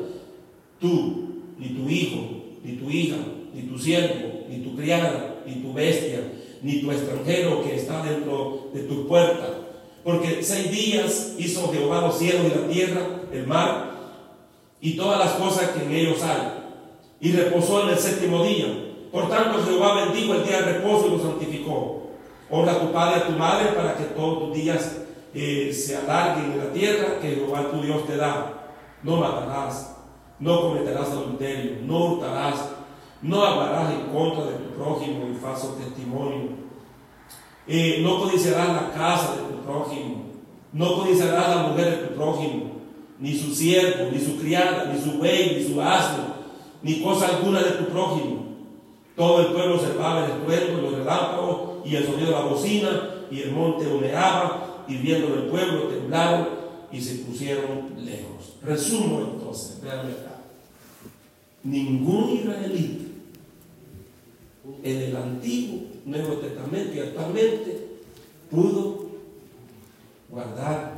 [0.79, 1.25] Tú,
[1.59, 2.19] ni tu hijo,
[2.63, 3.17] ni tu hija,
[3.55, 6.21] ni tu siervo, ni tu criada, ni tu bestia,
[6.61, 9.64] ni tu extranjero que está dentro de tu puerta.
[10.05, 13.01] Porque seis días hizo Jehová los cielos y la tierra,
[13.33, 13.91] el mar,
[14.81, 16.63] y todas las cosas que en ellos hay.
[17.21, 18.67] Y reposó en el séptimo día.
[19.11, 22.03] Por tanto, Jehová bendijo el día de reposo y lo santificó.
[22.51, 24.99] Honra a tu padre y a tu madre para que todos tus días
[25.33, 28.53] eh, se alarguen en la tierra que Jehová tu Dios te da.
[29.03, 29.97] No matarás,
[30.39, 32.71] no cometerás adulterio, no hurtarás,
[33.23, 36.64] no hablarás en contra de tu prójimo y falso testimonio.
[37.67, 40.25] Eh, no codiciarás la casa de tu prójimo,
[40.73, 42.73] no codiciarás la mujer de tu prójimo,
[43.19, 46.35] ni su siervo, ni su criada, ni su buey, ni su asno,
[46.83, 48.45] ni cosa alguna de tu prójimo.
[49.17, 53.41] Todo el pueblo observaba el estruendo, los relámpagos y el sonido de la bocina, y
[53.41, 56.49] el monte humeaba, y viendo el pueblo temblaron
[56.93, 58.57] y se pusieron lejos.
[58.63, 60.41] Resumo entonces, vean acá.
[61.63, 63.05] Ningún israelita
[64.83, 67.87] en el antiguo Nuevo Testamento y actualmente
[68.51, 69.07] pudo
[70.31, 70.93] guardar,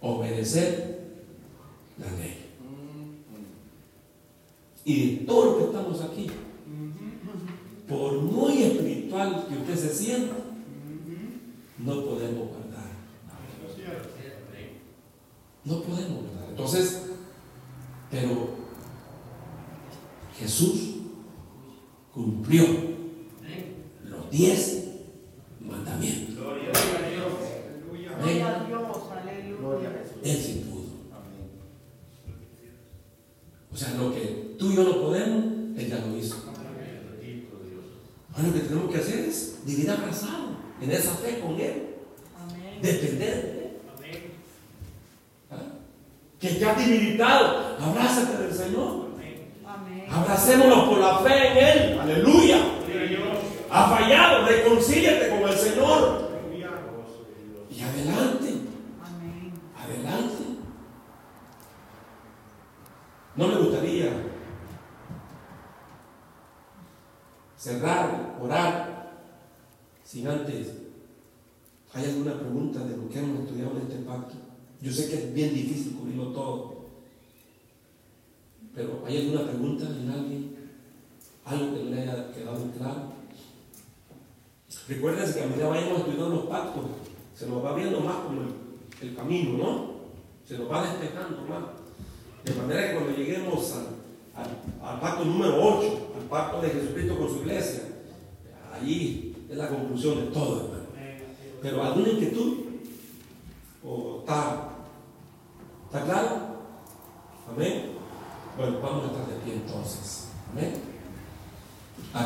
[0.00, 1.00] obedecer
[1.98, 2.38] la ley.
[4.84, 5.91] Y de todo lo que estamos